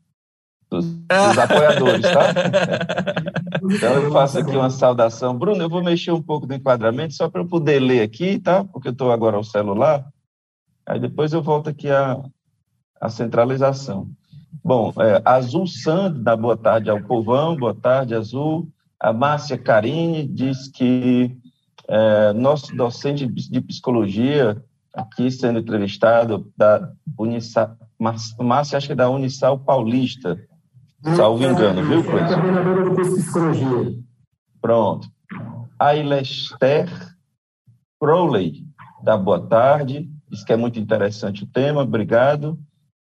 dos, 0.69 0.85
dos 0.85 1.37
apoiadores, 1.37 2.01
tá? 2.01 2.33
Então 3.67 3.93
eu 3.95 4.11
faço 4.11 4.37
aqui 4.37 4.51
uma 4.51 4.69
saudação. 4.69 5.35
Bruno, 5.35 5.63
eu 5.63 5.69
vou 5.69 5.83
mexer 5.83 6.11
um 6.11 6.21
pouco 6.21 6.45
no 6.45 6.53
enquadramento 6.53 7.15
só 7.15 7.27
para 7.27 7.41
eu 7.41 7.47
poder 7.47 7.79
ler 7.79 8.01
aqui, 8.01 8.37
tá? 8.37 8.63
Porque 8.63 8.89
eu 8.89 8.91
estou 8.91 9.11
agora 9.11 9.37
ao 9.37 9.43
celular. 9.43 10.05
Aí 10.87 10.99
depois 10.99 11.33
eu 11.33 11.41
volto 11.41 11.69
aqui 11.69 11.89
à, 11.89 12.21
à 13.01 13.09
centralização. 13.09 14.07
Bom, 14.63 14.93
é, 14.99 15.21
Azul 15.25 15.67
Sand 15.67 16.21
dá 16.21 16.35
boa 16.35 16.55
tarde 16.55 16.89
ao 16.89 17.01
povão, 17.01 17.55
boa 17.55 17.73
tarde, 17.73 18.13
Azul. 18.13 18.67
A 18.99 19.11
Márcia 19.11 19.57
Carine 19.57 20.27
diz 20.27 20.67
que 20.67 21.35
é, 21.87 22.33
nosso 22.33 22.75
docente 22.75 23.27
de 23.27 23.61
psicologia, 23.61 24.63
aqui 24.93 25.29
sendo 25.29 25.59
entrevistado, 25.59 26.51
da 26.55 26.91
Unissa, 27.17 27.77
Márcia, 28.39 28.77
acho 28.77 28.87
que 28.87 28.93
é 28.93 28.95
da 28.95 29.09
Unisal 29.09 29.59
Paulista, 29.59 30.39
salvo 31.15 31.43
engano, 31.43 31.83
viu, 31.83 32.03
Cleiton? 32.03 32.27
coordenadora 32.27 32.83
do 32.85 32.95
curso 32.95 33.15
de 33.15 33.21
psicologia. 33.21 34.03
Pronto. 34.61 35.07
A 35.77 35.91
Lester 35.91 36.89
Crowley 37.99 38.65
dá 39.03 39.17
boa 39.17 39.39
tarde 39.39 40.09
diz 40.29 40.43
que 40.43 40.53
é 40.53 40.55
muito 40.55 40.79
interessante 40.79 41.43
o 41.43 41.47
tema, 41.47 41.81
obrigado. 41.81 42.57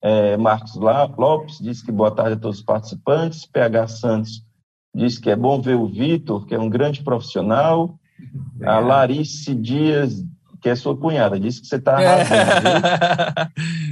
É, 0.04 0.36
Marcos 0.36 0.76
Lopes 0.76 1.60
diz 1.60 1.84
que 1.84 1.92
boa 1.92 2.10
tarde 2.10 2.34
a 2.34 2.40
todos 2.40 2.58
os 2.58 2.64
participantes. 2.64 3.46
PH 3.46 3.88
Santos 3.88 4.44
diz 4.94 5.20
que 5.20 5.30
é 5.30 5.36
bom 5.36 5.62
ver 5.62 5.76
o 5.76 5.88
Vitor, 5.88 6.46
que 6.46 6.56
é 6.56 6.60
um 6.60 6.70
grande 6.70 7.04
profissional. 7.04 8.00
A 8.64 8.80
Larice 8.80 9.54
Dias, 9.54 10.24
que 10.62 10.70
é 10.70 10.76
sua 10.76 10.98
cunhada, 10.98 11.40
diz 11.40 11.60
que 11.60 11.68
você 11.68 11.76
está 11.76 11.98
arrasando. 11.98 13.52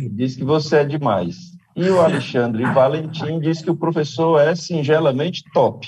diz 0.15 0.35
que 0.35 0.43
você 0.43 0.77
é 0.77 0.85
demais. 0.85 1.57
E 1.75 1.89
o 1.89 2.01
Alexandre 2.01 2.63
Valentim 2.73 3.39
diz 3.39 3.61
que 3.61 3.71
o 3.71 3.75
professor 3.75 4.39
é 4.39 4.55
singelamente 4.55 5.43
top. 5.53 5.87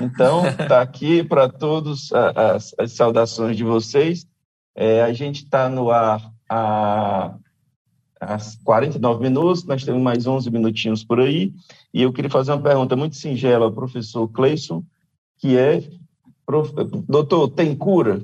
Então, 0.00 0.46
está 0.46 0.80
aqui 0.80 1.22
para 1.22 1.48
todos 1.48 2.12
as, 2.12 2.74
as 2.78 2.92
saudações 2.92 3.56
de 3.56 3.64
vocês. 3.64 4.26
É, 4.80 5.02
a 5.02 5.12
gente 5.12 5.42
está 5.42 5.68
no 5.68 5.90
ar 5.90 6.22
há, 6.48 7.34
há 8.20 8.38
49 8.62 9.20
minutos, 9.20 9.64
nós 9.64 9.82
temos 9.82 10.00
mais 10.00 10.24
11 10.24 10.48
minutinhos 10.52 11.02
por 11.02 11.18
aí, 11.18 11.52
e 11.92 12.00
eu 12.00 12.12
queria 12.12 12.30
fazer 12.30 12.52
uma 12.52 12.62
pergunta 12.62 12.94
muito 12.94 13.16
singela 13.16 13.64
ao 13.64 13.72
professor 13.72 14.28
Cleison, 14.28 14.84
que 15.36 15.58
é, 15.58 15.82
prof, 16.46 16.72
doutor, 17.08 17.48
tem 17.48 17.74
cura? 17.74 18.22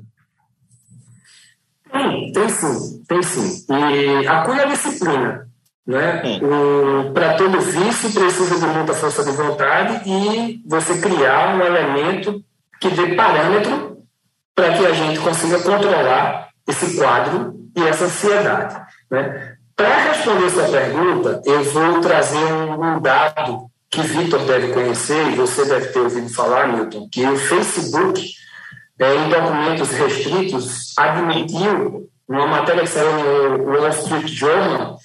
Tem, 1.90 2.30
tem 2.30 2.48
sim, 2.48 3.02
tem 3.08 3.22
sim. 3.24 3.66
E 3.68 4.24
a 4.28 4.42
cura 4.44 4.62
é 4.62 4.68
disciplina. 4.68 5.50
Né? 5.84 6.38
Para 7.12 7.36
todo 7.36 7.60
vício 7.60 8.12
precisa 8.12 8.60
de 8.60 8.72
muita 8.72 8.94
força 8.94 9.24
de 9.24 9.32
vontade 9.32 10.08
e 10.08 10.62
você 10.64 11.00
criar 11.00 11.56
um 11.56 11.60
elemento 11.60 12.44
que 12.80 12.90
dê 12.90 13.16
parâmetro 13.16 13.93
para 14.54 14.72
que 14.74 14.86
a 14.86 14.92
gente 14.92 15.18
consiga 15.20 15.58
controlar 15.60 16.48
esse 16.66 16.96
quadro 16.96 17.54
e 17.76 17.82
essa 17.82 18.04
ansiedade. 18.04 18.80
Né? 19.10 19.56
Para 19.76 20.12
responder 20.12 20.46
essa 20.46 20.68
pergunta, 20.68 21.42
eu 21.44 21.64
vou 21.64 22.00
trazer 22.00 22.52
um, 22.52 23.00
dado 23.00 23.70
que 23.90 24.02
Vitor 24.02 24.40
deve 24.44 24.72
conhecer, 24.72 25.32
e 25.32 25.34
você 25.36 25.64
deve 25.66 25.88
ter 25.88 26.00
ouvido 26.00 26.28
falar, 26.28 26.68
Milton, 26.68 27.08
que 27.10 27.24
o 27.26 27.36
Facebook, 27.36 28.24
é, 28.98 29.14
em 29.14 29.28
documentos 29.28 29.90
restritos, 29.90 30.92
admitiu, 30.96 32.08
uma 32.28 32.46
matéria 32.46 32.82
que 32.82 32.88
saiu 32.88 33.58
no 33.58 33.64
Wall 33.64 33.88
Street 33.88 34.26
Journal, 34.28 34.96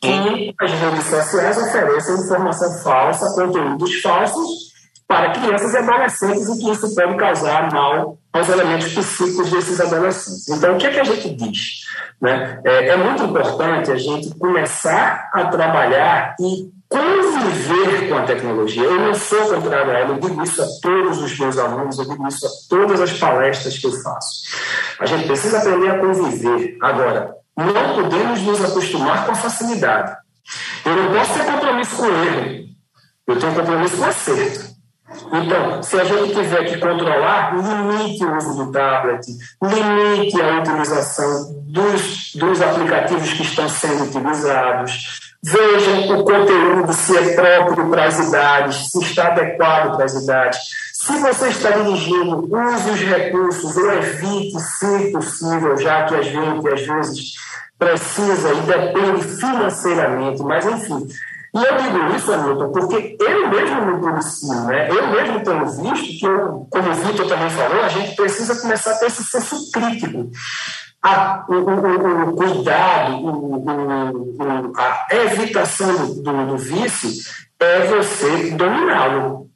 que 0.00 0.54
as 0.60 0.70
redes 0.72 1.04
sociais 1.04 1.58
oferecem 1.58 2.14
informação 2.16 2.82
falsa, 2.82 3.34
conteúdos 3.34 4.00
falsos, 4.00 4.67
para 5.08 5.32
crianças 5.32 5.72
e 5.72 5.78
adolescentes 5.78 6.48
e 6.48 6.58
que 6.58 6.70
isso 6.70 6.94
pode 6.94 7.16
causar 7.16 7.72
mal 7.72 8.18
aos 8.30 8.48
elementos 8.50 8.92
psíquicos 8.92 9.50
desses 9.50 9.80
adolescentes. 9.80 10.46
Então, 10.50 10.74
o 10.74 10.78
que 10.78 10.86
é 10.86 10.90
que 10.90 11.00
a 11.00 11.04
gente 11.04 11.34
diz? 11.34 11.86
Né? 12.20 12.60
É, 12.62 12.88
é 12.88 12.96
muito 12.96 13.24
importante 13.24 13.90
a 13.90 13.96
gente 13.96 14.38
começar 14.38 15.30
a 15.32 15.46
trabalhar 15.46 16.36
e 16.38 16.70
conviver 16.90 18.10
com 18.10 18.18
a 18.18 18.22
tecnologia. 18.24 18.82
Eu 18.82 19.00
não 19.00 19.14
sou 19.14 19.54
contrário 19.54 19.90
a 19.90 19.98
ela, 19.98 20.10
eu 20.10 20.20
digo 20.20 20.42
isso 20.42 20.62
a 20.62 20.66
todos 20.82 21.22
os 21.22 21.38
meus 21.38 21.56
alunos, 21.56 21.98
eu 21.98 22.04
digo 22.04 22.28
isso 22.28 22.46
a 22.46 22.50
todas 22.68 23.00
as 23.00 23.12
palestras 23.14 23.78
que 23.78 23.86
eu 23.86 23.92
faço. 24.02 24.42
A 25.00 25.06
gente 25.06 25.26
precisa 25.26 25.58
aprender 25.58 25.90
a 25.90 25.98
conviver. 25.98 26.76
Agora, 26.82 27.34
não 27.56 27.94
podemos 27.94 28.42
nos 28.42 28.62
acostumar 28.62 29.24
com 29.24 29.32
a 29.32 29.36
facilidade. 29.36 30.16
Eu 30.84 30.96
não 30.96 31.14
posso 31.14 31.32
ter 31.32 31.44
compromisso 31.46 31.96
com 31.96 32.02
o 32.02 32.24
erro, 32.24 32.64
eu 33.26 33.38
tenho 33.38 33.54
compromisso 33.54 33.96
com 33.96 34.02
o 34.02 34.06
acerto. 34.06 34.77
Então, 35.32 35.82
se 35.82 36.00
a 36.00 36.04
gente 36.04 36.34
tiver 36.34 36.64
que 36.64 36.78
controlar, 36.78 37.54
limite 37.54 38.24
o 38.24 38.36
uso 38.36 38.64
do 38.64 38.72
tablet, 38.72 39.20
limite 39.62 40.40
a 40.40 40.60
utilização 40.60 41.54
dos, 41.64 42.34
dos 42.34 42.62
aplicativos 42.62 43.32
que 43.34 43.42
estão 43.42 43.68
sendo 43.68 44.04
utilizados, 44.04 45.20
vejam 45.42 46.18
o 46.18 46.24
conteúdo 46.24 46.92
se 46.92 47.16
é 47.16 47.34
próprio 47.34 47.90
para 47.90 48.06
as 48.06 48.18
idades, 48.18 48.90
se 48.90 49.00
está 49.00 49.28
adequado 49.28 49.96
para 49.96 50.04
as 50.04 50.14
idades. 50.14 50.58
Se 50.94 51.16
você 51.18 51.48
está 51.48 51.70
dirigindo, 51.70 52.48
use 52.50 52.90
os 52.90 53.00
recursos 53.00 53.76
ou 53.76 53.92
evite, 53.92 54.58
se 54.60 55.12
possível, 55.12 55.76
já 55.76 56.04
que 56.04 56.14
a 56.14 56.22
gente 56.22 56.68
às 56.68 56.86
vezes 56.86 57.34
precisa 57.78 58.52
e 58.52 58.60
depende 58.62 59.24
financeiramente, 59.36 60.42
mas 60.42 60.66
enfim. 60.66 61.06
E 61.58 61.64
eu 61.64 61.76
digo 61.76 62.16
isso, 62.16 62.32
Hamilton, 62.32 62.72
porque 62.72 63.16
eu 63.20 63.48
mesmo 63.48 63.86
me 63.86 64.00
policio, 64.00 64.64
né? 64.64 64.88
Eu 64.88 65.08
mesmo 65.08 65.42
tenho 65.42 65.66
visto 65.66 66.18
que, 66.18 66.26
eu, 66.26 66.68
como 66.70 66.90
o 66.90 66.94
Vitor 66.94 67.26
também 67.26 67.50
falou, 67.50 67.82
a 67.82 67.88
gente 67.88 68.14
precisa 68.14 68.60
começar 68.60 68.92
a 68.92 68.98
ter 68.98 69.06
esse 69.06 69.24
senso 69.24 69.70
crítico. 69.72 70.30
A, 71.02 71.44
o, 71.48 71.54
o, 71.54 72.28
o, 72.28 72.34
cuidado, 72.34 73.24
o, 73.24 74.72
a 74.76 75.06
evitação 75.14 76.14
do, 76.22 76.46
do 76.46 76.56
vício 76.56 77.10
é 77.58 77.86
você 77.86 78.50
dominá-lo. 78.50 79.48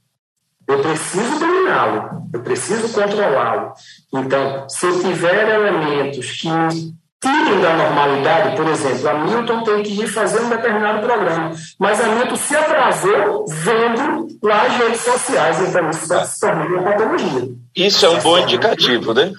Eu 0.66 0.80
preciso 0.80 1.38
dominá-lo, 1.38 2.28
eu 2.32 2.40
preciso 2.42 2.88
controlá-lo. 2.92 3.72
Então, 4.14 4.68
se 4.68 4.86
eu 4.86 5.00
tiver 5.00 5.48
elementos 5.48 6.40
que 6.40 6.48
me 6.48 6.94
tirem 7.22 7.60
da 7.60 7.76
normalidade, 7.76 8.56
por 8.56 8.68
exemplo, 8.68 9.08
a 9.08 9.14
Milton 9.14 9.62
tem 9.62 9.82
que 9.82 10.02
ir 10.02 10.08
fazer 10.08 10.42
um 10.42 10.48
determinado 10.48 11.06
programa, 11.06 11.52
mas 11.78 12.00
a 12.00 12.08
Milton 12.08 12.36
se 12.36 12.56
atrasou 12.56 13.46
vendo 13.48 14.26
lá 14.42 14.62
as 14.62 14.76
redes 14.76 15.00
sociais, 15.00 15.60
então 15.60 15.88
isso 15.88 16.02
está 16.02 16.24
se 16.24 16.40
tornando 16.40 16.74
uma 16.74 16.82
patologia. 16.82 17.48
Isso 17.76 18.04
é 18.04 18.08
um 18.10 18.18
bom 18.18 18.38
indicativo, 18.38 19.14
né? 19.14 19.32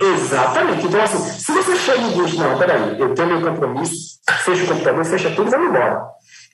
Exatamente. 0.00 0.86
Então, 0.86 1.02
assim, 1.02 1.18
se 1.18 1.52
você 1.52 1.76
chega 1.76 2.02
e 2.02 2.14
diz, 2.14 2.34
não, 2.36 2.58
peraí, 2.58 2.98
eu 2.98 3.14
tenho 3.14 3.28
meu 3.28 3.52
compromisso, 3.52 4.18
fecha 4.44 4.64
o 4.64 4.66
computador, 4.66 5.04
fecha 5.04 5.30
tudo 5.30 5.48
e 5.48 5.50
vai 5.50 5.66
embora. 5.66 6.02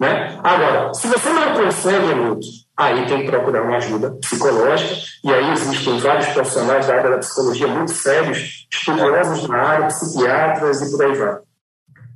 Né? 0.00 0.38
Agora, 0.42 0.92
se 0.92 1.06
você 1.06 1.28
não 1.30 1.54
consegue, 1.54 2.14
Milton, 2.14 2.48
aí 2.76 3.06
tem 3.06 3.24
que 3.24 3.30
procurar 3.30 3.62
uma 3.62 3.76
ajuda 3.76 4.10
psicológica, 4.20 4.94
e 5.24 5.32
aí 5.32 5.52
existem 5.52 5.98
vários 5.98 6.26
profissionais 6.28 6.86
da 6.86 6.94
área 6.94 7.10
da 7.10 7.18
psicologia 7.18 7.66
muito 7.66 7.92
sérios, 7.92 8.66
estudiosos 8.70 9.48
na 9.48 9.56
área, 9.56 9.86
psiquiatras 9.86 10.82
e 10.82 10.90
por 10.90 11.04
aí 11.04 11.16
vai. 11.16 11.38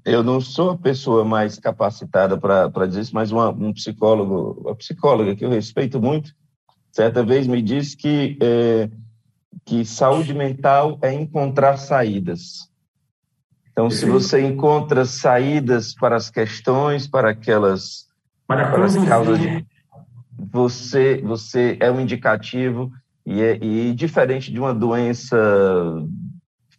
Eu 0.05 0.23
não 0.23 0.41
sou 0.41 0.71
a 0.71 0.79
pessoa 0.79 1.25
mais 1.25 1.59
capacitada 1.59 2.37
para 2.37 2.87
dizer 2.87 3.03
isso, 3.03 3.15
mas 3.15 3.33
uma, 3.33 3.51
um 3.51 3.73
psicólogo, 3.73 4.61
uma 4.63 4.75
psicóloga 4.75 5.35
que 5.35 5.45
eu 5.45 5.51
respeito 5.51 6.01
muito, 6.01 6.33
certa 6.91 7.23
vez 7.23 7.47
me 7.47 7.63
disse 7.63 7.97
que, 7.97 8.39
é, 8.41 8.91
que 9.65 9.85
saúde 9.85 10.35
mental 10.35 10.99
é 11.03 11.13
encontrar 11.13 11.77
saídas. 11.77 12.71
Então, 13.73 13.89
se 13.89 14.05
você 14.05 14.43
encontra 14.43 15.05
saídas 15.05 15.95
para 15.95 16.17
as 16.17 16.29
questões, 16.29 17.07
para 17.07 17.31
aquelas 17.31 18.09
para, 18.47 18.71
para 18.71 18.85
as 18.85 18.97
causas 19.05 19.39
de, 19.39 19.65
você, 20.51 21.21
você 21.23 21.77
é 21.81 21.91
um 21.91 22.01
indicativo 22.01 22.91
e, 23.25 23.41
é, 23.41 23.59
e 23.63 23.95
diferente 23.95 24.53
de 24.53 24.59
uma 24.59 24.75
doença 24.75 25.37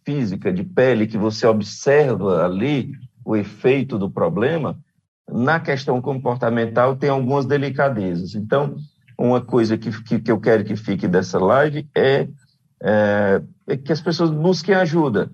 física 0.04 0.52
de 0.52 0.64
pele 0.64 1.06
que 1.06 1.16
você 1.16 1.46
observa 1.46 2.44
ali 2.44 2.92
o 3.24 3.36
efeito 3.36 3.98
do 3.98 4.10
problema, 4.10 4.76
na 5.30 5.60
questão 5.60 6.00
comportamental 6.00 6.96
tem 6.96 7.08
algumas 7.08 7.46
delicadezas. 7.46 8.34
Então, 8.34 8.76
uma 9.16 9.40
coisa 9.40 9.78
que, 9.78 9.90
que, 10.02 10.18
que 10.18 10.30
eu 10.30 10.40
quero 10.40 10.64
que 10.64 10.76
fique 10.76 11.06
dessa 11.06 11.38
live 11.38 11.88
é, 11.94 12.28
é, 12.82 13.42
é 13.68 13.76
que 13.76 13.92
as 13.92 14.00
pessoas 14.00 14.30
busquem 14.30 14.74
ajuda. 14.74 15.30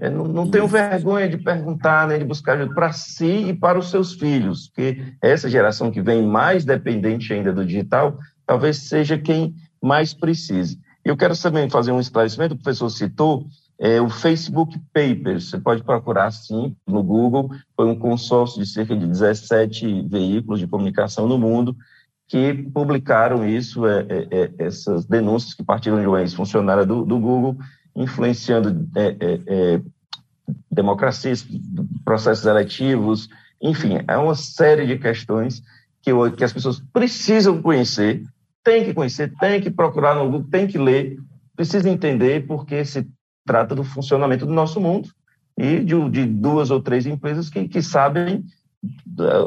É, 0.00 0.10
não, 0.10 0.24
não 0.24 0.50
tenham 0.50 0.66
vergonha 0.66 1.28
de 1.28 1.38
perguntar, 1.38 2.08
nem 2.08 2.18
de 2.18 2.24
buscar 2.24 2.56
ajuda 2.56 2.74
para 2.74 2.92
si 2.92 3.48
e 3.48 3.54
para 3.54 3.78
os 3.78 3.90
seus 3.90 4.14
filhos, 4.14 4.68
porque 4.68 5.14
essa 5.22 5.48
geração 5.48 5.90
que 5.90 6.02
vem 6.02 6.26
mais 6.26 6.64
dependente 6.64 7.32
ainda 7.32 7.52
do 7.52 7.64
digital, 7.64 8.18
talvez 8.44 8.78
seja 8.78 9.16
quem 9.16 9.54
mais 9.80 10.12
precise. 10.12 10.80
Eu 11.04 11.16
quero 11.16 11.40
também 11.40 11.70
fazer 11.70 11.92
um 11.92 12.00
esclarecimento, 12.00 12.54
o 12.54 12.58
professor 12.58 12.90
citou 12.90 13.46
é, 13.78 14.00
o 14.00 14.08
Facebook 14.08 14.80
Papers, 14.92 15.50
você 15.50 15.58
pode 15.58 15.82
procurar 15.84 16.30
sim 16.30 16.74
no 16.86 17.02
Google, 17.02 17.50
foi 17.76 17.86
um 17.86 17.98
consórcio 17.98 18.62
de 18.62 18.68
cerca 18.68 18.96
de 18.96 19.06
17 19.06 20.08
veículos 20.08 20.58
de 20.58 20.66
comunicação 20.66 21.28
no 21.28 21.38
mundo 21.38 21.76
que 22.26 22.54
publicaram 22.72 23.46
isso, 23.46 23.86
é, 23.86 24.06
é, 24.08 24.28
é 24.30 24.50
essas 24.58 25.04
denúncias 25.04 25.54
que 25.54 25.62
partiram 25.62 26.00
de 26.00 26.06
uma 26.06 26.20
ex-funcionária 26.20 26.84
do, 26.86 27.04
do 27.04 27.18
Google, 27.18 27.56
influenciando 27.94 28.88
é, 28.96 29.06
é, 29.06 29.40
é, 29.46 29.80
democracias, 30.70 31.46
processos 32.04 32.44
eletivos, 32.44 33.28
enfim, 33.60 33.98
é 34.06 34.16
uma 34.16 34.34
série 34.34 34.86
de 34.86 34.98
questões 34.98 35.62
que, 36.02 36.10
que 36.36 36.44
as 36.44 36.52
pessoas 36.52 36.82
precisam 36.92 37.62
conhecer, 37.62 38.22
tem 38.62 38.84
que 38.84 38.94
conhecer, 38.94 39.32
tem 39.38 39.60
que 39.60 39.70
procurar 39.70 40.14
no 40.14 40.24
Google, 40.30 40.48
tem 40.50 40.66
que 40.66 40.78
ler, 40.78 41.18
precisa 41.56 41.88
entender 41.88 42.46
porque 42.46 42.84
se 42.84 43.06
trata 43.46 43.74
do 43.74 43.84
funcionamento 43.84 44.44
do 44.46 44.52
nosso 44.52 44.80
mundo 44.80 45.08
e 45.56 45.80
de, 45.80 46.10
de 46.10 46.26
duas 46.26 46.70
ou 46.70 46.80
três 46.80 47.06
empresas 47.06 47.48
que, 47.48 47.68
que 47.68 47.80
sabem 47.80 48.44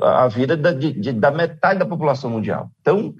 a 0.01 0.27
vida 0.27 0.55
da, 0.55 0.71
de, 0.71 1.11
da 1.11 1.31
metade 1.31 1.79
da 1.79 1.85
população 1.85 2.29
mundial. 2.29 2.71
Então, 2.81 3.13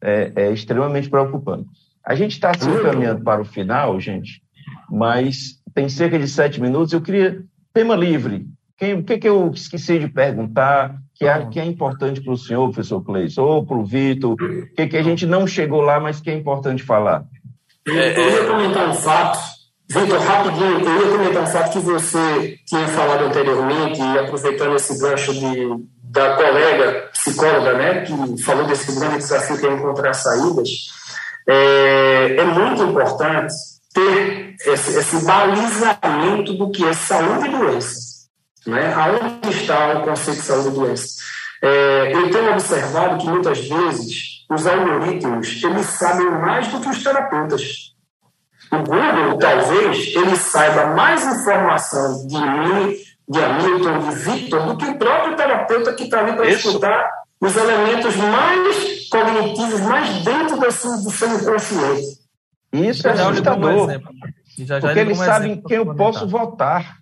é, 0.00 0.32
é 0.36 0.52
extremamente 0.52 1.08
preocupante. 1.08 1.68
A 2.04 2.14
gente 2.14 2.32
está 2.32 2.52
se 2.52 2.68
encaminhando 2.68 3.24
para 3.24 3.40
o 3.40 3.44
final, 3.44 3.98
gente, 3.98 4.42
mas 4.90 5.58
tem 5.74 5.88
cerca 5.88 6.18
de 6.18 6.28
sete 6.28 6.60
minutos. 6.60 6.92
Eu 6.92 7.00
queria. 7.00 7.42
Tema 7.72 7.96
livre. 7.96 8.46
Quem, 8.76 8.94
o 8.94 9.02
que, 9.02 9.18
que 9.18 9.28
eu 9.28 9.50
esqueci 9.52 9.98
de 9.98 10.08
perguntar 10.08 10.96
que 11.14 11.26
é, 11.26 11.46
que 11.46 11.58
é 11.58 11.64
importante 11.64 12.20
para 12.20 12.32
o 12.32 12.36
senhor, 12.36 12.66
professor 12.68 13.00
Cleison, 13.02 13.42
ou 13.42 13.66
para 13.66 13.76
o 13.76 13.84
Vitor? 13.84 14.32
O 14.34 14.74
que, 14.74 14.86
que 14.86 14.96
a 14.96 15.02
gente 15.02 15.26
não 15.26 15.46
chegou 15.46 15.80
lá, 15.80 15.98
mas 15.98 16.20
que 16.20 16.30
é 16.30 16.34
importante 16.34 16.82
falar? 16.82 17.24
Eu, 17.86 17.94
eu 17.94 18.30
ia 18.30 18.46
comentar 18.46 18.88
um 18.88 18.94
fato, 18.94 19.38
Vitor, 19.88 20.18
rapidinho, 20.20 20.80
eu 20.80 21.06
ia 21.06 21.18
comentar 21.18 21.42
um 21.42 21.46
fato 21.46 21.72
que 21.72 21.78
você 21.78 22.58
tinha 22.66 22.88
falado 22.88 23.24
anteriormente, 23.24 24.00
e 24.00 24.18
aproveitando 24.18 24.76
esse 24.76 25.00
gancho 25.00 25.32
de, 25.32 25.68
da 26.02 26.36
colega 26.36 27.10
psicóloga, 27.12 27.74
né, 27.74 28.00
que 28.02 28.42
falou 28.42 28.66
desse 28.66 28.98
grande 28.98 29.18
desafio 29.18 29.58
que 29.58 29.66
é 29.66 29.72
encontrar 29.72 30.14
saídas. 30.14 30.68
É, 31.46 32.36
é 32.36 32.44
muito 32.44 32.82
importante 32.82 33.54
ter 33.92 34.56
esse, 34.66 34.98
esse, 34.98 35.24
balizamento 35.24 36.54
do 36.54 36.70
que 36.70 36.84
é 36.84 36.92
saúde 36.92 37.46
e 37.46 37.50
doença. 37.50 37.94
Né? 38.66 38.92
Aonde 38.94 39.50
está 39.50 39.98
o 39.98 40.04
conceito 40.04 40.40
de 40.40 40.46
saúde 40.46 40.68
e 40.68 40.72
doença? 40.72 41.06
É, 41.62 42.12
eu 42.12 42.30
tenho 42.30 42.52
observado 42.52 43.18
que 43.18 43.28
muitas 43.28 43.68
vezes 43.68 44.44
os 44.50 44.66
algoritmos 44.66 45.62
eles 45.62 45.86
sabem 45.86 46.30
mais 46.30 46.68
do 46.68 46.80
que 46.80 46.88
os 46.88 47.02
terapeutas. 47.02 47.94
O 48.70 48.78
Google, 48.78 49.38
talvez, 49.38 50.14
ele 50.16 50.36
saiba 50.36 50.86
mais 50.94 51.24
informação 51.24 52.26
de 52.26 52.36
mim, 52.36 52.96
de 53.28 53.42
Hamilton, 53.42 53.98
de 54.00 54.14
Victor, 54.16 54.66
do 54.66 54.76
que 54.76 54.86
o 54.86 54.98
próprio 54.98 55.36
terapeuta 55.36 55.92
que 55.94 56.04
está 56.04 56.20
ali 56.20 56.32
para 56.34 56.48
escutar 56.48 57.10
os 57.40 57.56
elementos 57.56 58.16
mais 58.16 59.08
cognitivos, 59.08 59.80
mais 59.80 60.24
dentro 60.24 60.58
do 60.58 60.70
seu, 60.70 60.90
do 61.02 61.10
seu 61.10 61.28
inconsciente. 61.28 62.24
Isso 62.72 63.06
é 63.06 63.12
assustador. 63.12 63.88
Já, 64.58 64.80
já 64.80 64.80
porque 64.80 64.98
eles 64.98 65.18
sabem 65.18 65.52
em 65.52 65.62
quem 65.62 65.76
eu 65.76 65.94
posso 65.94 66.26
votar. 66.26 66.98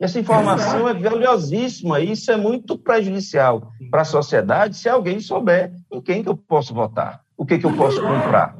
Essa 0.00 0.20
informação 0.20 0.88
é 0.88 0.94
valiosíssima 0.94 1.98
e 1.98 2.12
isso 2.12 2.30
é 2.30 2.36
muito 2.36 2.78
prejudicial 2.78 3.72
para 3.90 4.02
a 4.02 4.04
sociedade 4.04 4.76
se 4.76 4.88
alguém 4.88 5.18
souber 5.18 5.72
em 5.90 6.00
quem 6.00 6.22
que 6.22 6.28
eu 6.28 6.36
posso 6.36 6.72
votar, 6.72 7.22
o 7.36 7.44
que, 7.44 7.58
que 7.58 7.66
eu 7.66 7.76
posso 7.76 8.00
comprar. 8.00 8.54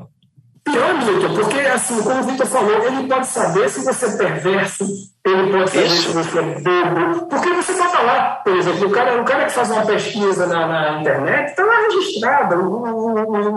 Pior, 0.72 1.00
Vitor, 1.00 1.34
porque, 1.34 1.60
assim, 1.60 2.02
como 2.02 2.20
o 2.20 2.22
Vitor 2.24 2.46
falou, 2.46 2.82
ele 2.84 3.08
pode 3.08 3.26
saber 3.26 3.68
se 3.68 3.84
você 3.84 4.06
é 4.06 4.16
perverso, 4.16 4.84
ele 5.24 5.52
pode 5.52 5.70
saber 5.70 5.86
Isso. 5.86 6.02
se 6.02 6.08
você 6.08 6.38
é 6.38 6.42
bobo, 6.42 7.26
porque 7.26 7.52
você 7.52 7.72
pode 7.72 7.92
falar, 7.92 8.42
por 8.42 8.56
exemplo, 8.56 8.86
o 8.86 8.90
cara, 8.90 9.20
o 9.20 9.24
cara 9.24 9.44
que 9.46 9.52
faz 9.52 9.70
uma 9.70 9.86
pesquisa 9.86 10.46
na, 10.46 10.66
na 10.66 11.00
internet 11.00 11.50
está 11.50 11.64
lá 11.64 11.80
registrado, 11.82 12.54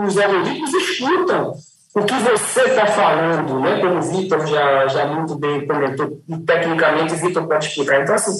os 0.04 0.18
algoritmos 0.18 0.74
escutam 0.74 1.54
o 1.94 2.04
que 2.04 2.14
você 2.14 2.62
está 2.62 2.86
falando, 2.86 3.60
né? 3.60 3.80
como 3.80 3.98
o 3.98 4.02
Vitor 4.02 4.46
já, 4.46 4.86
já 4.88 5.06
muito 5.06 5.36
bem 5.36 5.66
comentou, 5.66 6.22
tecnicamente 6.46 7.12
o 7.12 7.16
Vitor 7.18 7.46
pode 7.46 7.66
explicar. 7.66 8.00
Então, 8.00 8.14
assim, 8.14 8.32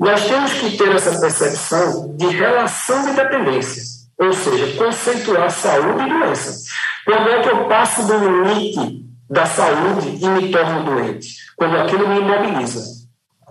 nós 0.00 0.26
temos 0.26 0.52
que 0.54 0.76
ter 0.76 0.94
essa 0.94 1.20
percepção 1.20 2.16
de 2.16 2.26
relação 2.28 3.04
de 3.04 3.12
dependência, 3.12 3.82
ou 4.18 4.32
seja, 4.32 4.76
conceituar 4.76 5.50
saúde 5.50 6.02
e 6.04 6.08
doença. 6.08 6.72
Quando 7.04 7.28
é 7.28 7.42
que 7.42 7.48
eu 7.48 7.68
passo 7.68 8.06
do 8.06 8.18
limite 8.18 9.04
da 9.28 9.46
saúde 9.46 10.18
e 10.20 10.28
me 10.28 10.50
torno 10.50 10.84
doente? 10.84 11.36
Quando 11.56 11.76
aquilo 11.76 12.08
me 12.08 12.20
imobiliza. 12.20 13.04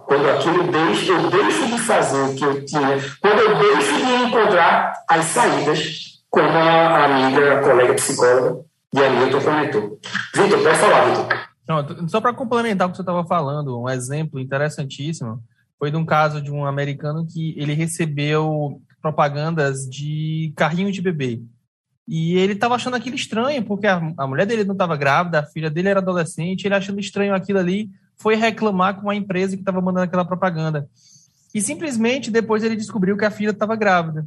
Quando 0.05 0.29
aquilo 0.29 0.71
deixa, 0.71 1.11
eu 1.13 1.29
deixo 1.29 1.65
de 1.67 1.77
fazer 1.79 2.21
o 2.21 2.35
que 2.35 2.43
eu 2.43 2.65
tinha, 2.65 2.99
quando 3.21 3.39
eu 3.39 3.57
deixo 3.57 3.95
de 3.95 4.13
encontrar 4.25 4.93
as 5.09 5.25
saídas, 5.25 6.21
como 6.29 6.49
a 6.49 7.05
amiga, 7.05 7.59
a 7.59 7.63
colega 7.63 7.93
psicóloga 7.93 8.65
de 8.91 9.03
Hamilton 9.03 9.41
comentou. 9.41 9.99
Vitor, 10.35 10.61
pode 10.61 10.77
falar, 10.77 11.05
Vitor. 11.05 12.09
Só 12.09 12.19
para 12.19 12.33
complementar 12.33 12.87
o 12.87 12.91
que 12.91 12.97
você 12.97 13.01
estava 13.01 13.23
falando, 13.25 13.79
um 13.79 13.89
exemplo 13.89 14.39
interessantíssimo 14.39 15.41
foi 15.79 15.89
de 15.89 15.97
um 15.97 16.05
caso 16.05 16.41
de 16.41 16.51
um 16.51 16.65
americano 16.65 17.25
que 17.25 17.55
ele 17.57 17.73
recebeu 17.73 18.81
propagandas 19.03 19.85
de 19.87 20.53
carrinho 20.55 20.89
de 20.89 21.01
bebê. 21.01 21.41
E 22.07 22.37
ele 22.37 22.53
estava 22.53 22.75
achando 22.75 22.95
aquilo 22.95 23.17
estranho, 23.17 23.61
porque 23.63 23.85
a, 23.85 24.01
a 24.17 24.25
mulher 24.25 24.47
dele 24.47 24.63
não 24.63 24.73
estava 24.73 24.95
grávida, 24.95 25.39
a 25.41 25.45
filha 25.45 25.69
dele 25.69 25.89
era 25.89 25.99
adolescente, 25.99 26.65
ele 26.65 26.73
achando 26.73 27.01
estranho 27.01 27.35
aquilo 27.35 27.59
ali, 27.59 27.89
foi 28.15 28.35
reclamar 28.35 29.01
com 29.01 29.09
a 29.09 29.15
empresa 29.15 29.57
que 29.57 29.61
estava 29.61 29.81
mandando 29.81 30.05
aquela 30.05 30.23
propaganda. 30.23 30.89
E 31.53 31.61
simplesmente 31.61 32.31
depois 32.31 32.63
ele 32.63 32.77
descobriu 32.77 33.17
que 33.17 33.25
a 33.25 33.31
filha 33.31 33.51
estava 33.51 33.75
grávida. 33.75 34.25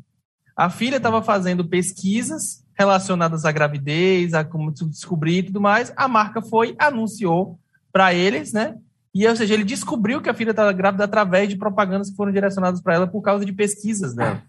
A 0.54 0.68
filha 0.68 0.96
estava 0.96 1.22
fazendo 1.22 1.66
pesquisas 1.66 2.62
relacionadas 2.74 3.46
à 3.46 3.52
gravidez, 3.52 4.34
a 4.34 4.44
como 4.44 4.70
descobrir 4.70 5.38
e 5.38 5.42
tudo 5.44 5.60
mais. 5.60 5.92
A 5.96 6.06
marca 6.06 6.42
foi, 6.42 6.76
anunciou 6.78 7.58
para 7.90 8.12
eles, 8.12 8.52
né? 8.52 8.76
E, 9.16 9.26
ou 9.26 9.35
seja, 9.35 9.55
ele 9.55 9.64
descobriu 9.64 10.20
que 10.20 10.29
a 10.29 10.35
filha 10.35 10.50
estava 10.50 10.70
grávida 10.74 11.05
através 11.05 11.48
de 11.48 11.57
propagandas 11.57 12.11
que 12.11 12.16
foram 12.16 12.31
direcionadas 12.31 12.83
para 12.83 12.96
ela 12.96 13.07
por 13.07 13.22
causa 13.22 13.46
de 13.46 13.52
pesquisas 13.55 14.14
dela. 14.14 14.42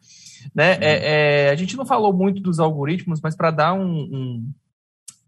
Né? 0.53 0.73
É, 0.81 1.45
é, 1.45 1.49
a 1.49 1.55
gente 1.55 1.77
não 1.77 1.85
falou 1.85 2.11
muito 2.11 2.41
dos 2.41 2.59
algoritmos, 2.59 3.21
mas 3.21 3.33
para 3.33 3.49
dar 3.49 3.73
um, 3.73 3.87
um, 3.89 4.51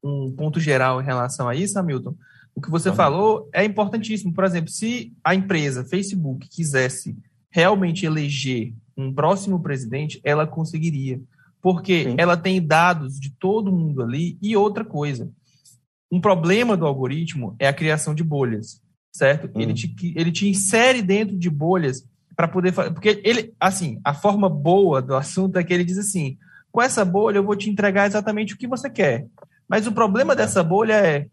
um, 0.03 0.31
ponto 0.35 0.59
geral 0.59 1.01
em 1.01 1.05
relação 1.05 1.47
a 1.47 1.55
isso, 1.55 1.79
Hamilton, 1.79 2.15
o 2.53 2.59
que 2.59 2.69
você 2.69 2.91
falou 2.91 3.49
é 3.53 3.63
importantíssimo. 3.63 4.33
Por 4.33 4.43
exemplo, 4.43 4.69
se 4.69 5.13
a 5.23 5.33
empresa 5.33 5.85
Facebook 5.85 6.45
quisesse 6.49 7.15
realmente 7.49 8.05
eleger 8.05 8.73
um 8.97 9.13
próximo 9.13 9.61
presidente, 9.61 10.19
ela 10.21 10.45
conseguiria. 10.45 11.21
Porque 11.61 12.03
Sim. 12.03 12.15
ela 12.17 12.35
tem 12.35 12.61
dados 12.61 13.17
de 13.17 13.29
todo 13.39 13.71
mundo 13.71 14.03
ali 14.03 14.37
e 14.41 14.57
outra 14.57 14.83
coisa. 14.83 15.31
Um 16.11 16.19
problema 16.19 16.75
do 16.75 16.85
algoritmo 16.85 17.55
é 17.57 17.69
a 17.69 17.73
criação 17.73 18.13
de 18.13 18.23
bolhas, 18.23 18.81
certo? 19.11 19.47
Hum. 19.47 19.61
Ele, 19.61 19.73
te, 19.73 19.93
ele 20.15 20.31
te 20.31 20.47
insere 20.47 21.01
dentro 21.01 21.37
de 21.37 21.49
bolhas 21.49 22.05
para 22.35 22.47
poder 22.47 22.71
fazer. 22.71 22.91
Porque 22.91 23.21
ele, 23.23 23.53
assim, 23.59 23.99
a 24.03 24.13
forma 24.13 24.49
boa 24.49 25.01
do 25.01 25.15
assunto 25.15 25.57
é 25.57 25.63
que 25.63 25.73
ele 25.73 25.83
diz 25.83 25.97
assim: 25.97 26.37
com 26.71 26.81
essa 26.81 27.03
bolha 27.03 27.37
eu 27.37 27.43
vou 27.43 27.55
te 27.55 27.69
entregar 27.69 28.07
exatamente 28.07 28.53
o 28.53 28.57
que 28.57 28.67
você 28.67 28.89
quer. 28.89 29.25
Mas 29.67 29.85
o 29.85 29.91
problema 29.91 30.35
dessa 30.35 30.63
bolha 30.63 30.93
é 30.93 31.27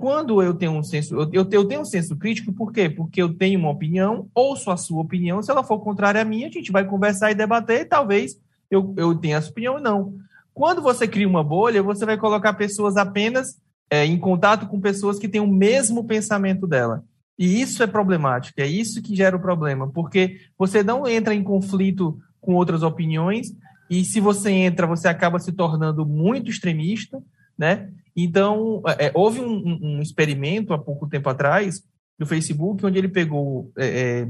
quando 0.00 0.42
eu 0.42 0.54
tenho 0.54 0.72
um 0.72 0.82
senso, 0.82 1.14
eu, 1.14 1.46
eu, 1.50 1.64
tenho 1.66 1.82
um 1.82 1.84
senso 1.84 2.16
crítico, 2.16 2.54
por 2.54 2.72
quê? 2.72 2.88
Porque 2.88 3.20
eu 3.20 3.34
tenho 3.34 3.58
uma 3.58 3.68
opinião, 3.68 4.28
ouço 4.34 4.70
a 4.70 4.76
sua 4.76 5.02
opinião, 5.02 5.42
se 5.42 5.50
ela 5.50 5.62
for 5.62 5.78
contrária 5.80 6.22
à 6.22 6.24
minha, 6.24 6.48
a 6.48 6.50
gente 6.50 6.72
vai 6.72 6.86
conversar 6.86 7.30
e 7.30 7.34
debater, 7.34 7.82
e 7.82 7.84
talvez 7.84 8.40
eu, 8.70 8.94
eu 8.96 9.14
tenha 9.14 9.36
essa 9.36 9.50
opinião 9.50 9.74
ou 9.74 9.80
não. 9.80 10.14
Quando 10.54 10.80
você 10.80 11.06
cria 11.06 11.28
uma 11.28 11.44
bolha, 11.44 11.82
você 11.82 12.06
vai 12.06 12.16
colocar 12.16 12.54
pessoas 12.54 12.96
apenas 12.96 13.60
é, 13.90 14.06
em 14.06 14.18
contato 14.18 14.66
com 14.68 14.80
pessoas 14.80 15.18
que 15.18 15.28
têm 15.28 15.40
o 15.40 15.46
mesmo 15.46 16.04
pensamento 16.04 16.66
dela. 16.66 17.04
E 17.40 17.62
isso 17.62 17.82
é 17.82 17.86
problemático, 17.86 18.60
é 18.60 18.66
isso 18.66 19.00
que 19.00 19.16
gera 19.16 19.34
o 19.34 19.40
problema, 19.40 19.88
porque 19.88 20.40
você 20.58 20.82
não 20.82 21.08
entra 21.08 21.34
em 21.34 21.42
conflito 21.42 22.20
com 22.38 22.54
outras 22.54 22.82
opiniões, 22.82 23.56
e 23.88 24.04
se 24.04 24.20
você 24.20 24.50
entra, 24.50 24.86
você 24.86 25.08
acaba 25.08 25.38
se 25.38 25.50
tornando 25.50 26.04
muito 26.04 26.50
extremista, 26.50 27.22
né? 27.56 27.88
Então, 28.14 28.82
é, 28.86 29.06
é, 29.06 29.12
houve 29.14 29.40
um, 29.40 29.78
um, 29.80 30.02
experimento 30.02 30.74
há 30.74 30.78
pouco 30.78 31.08
tempo 31.08 31.30
atrás 31.30 31.82
do 32.18 32.26
Facebook, 32.26 32.84
onde 32.84 32.98
ele 32.98 33.08
pegou 33.08 33.72
é, 33.78 33.86
é 33.86 34.28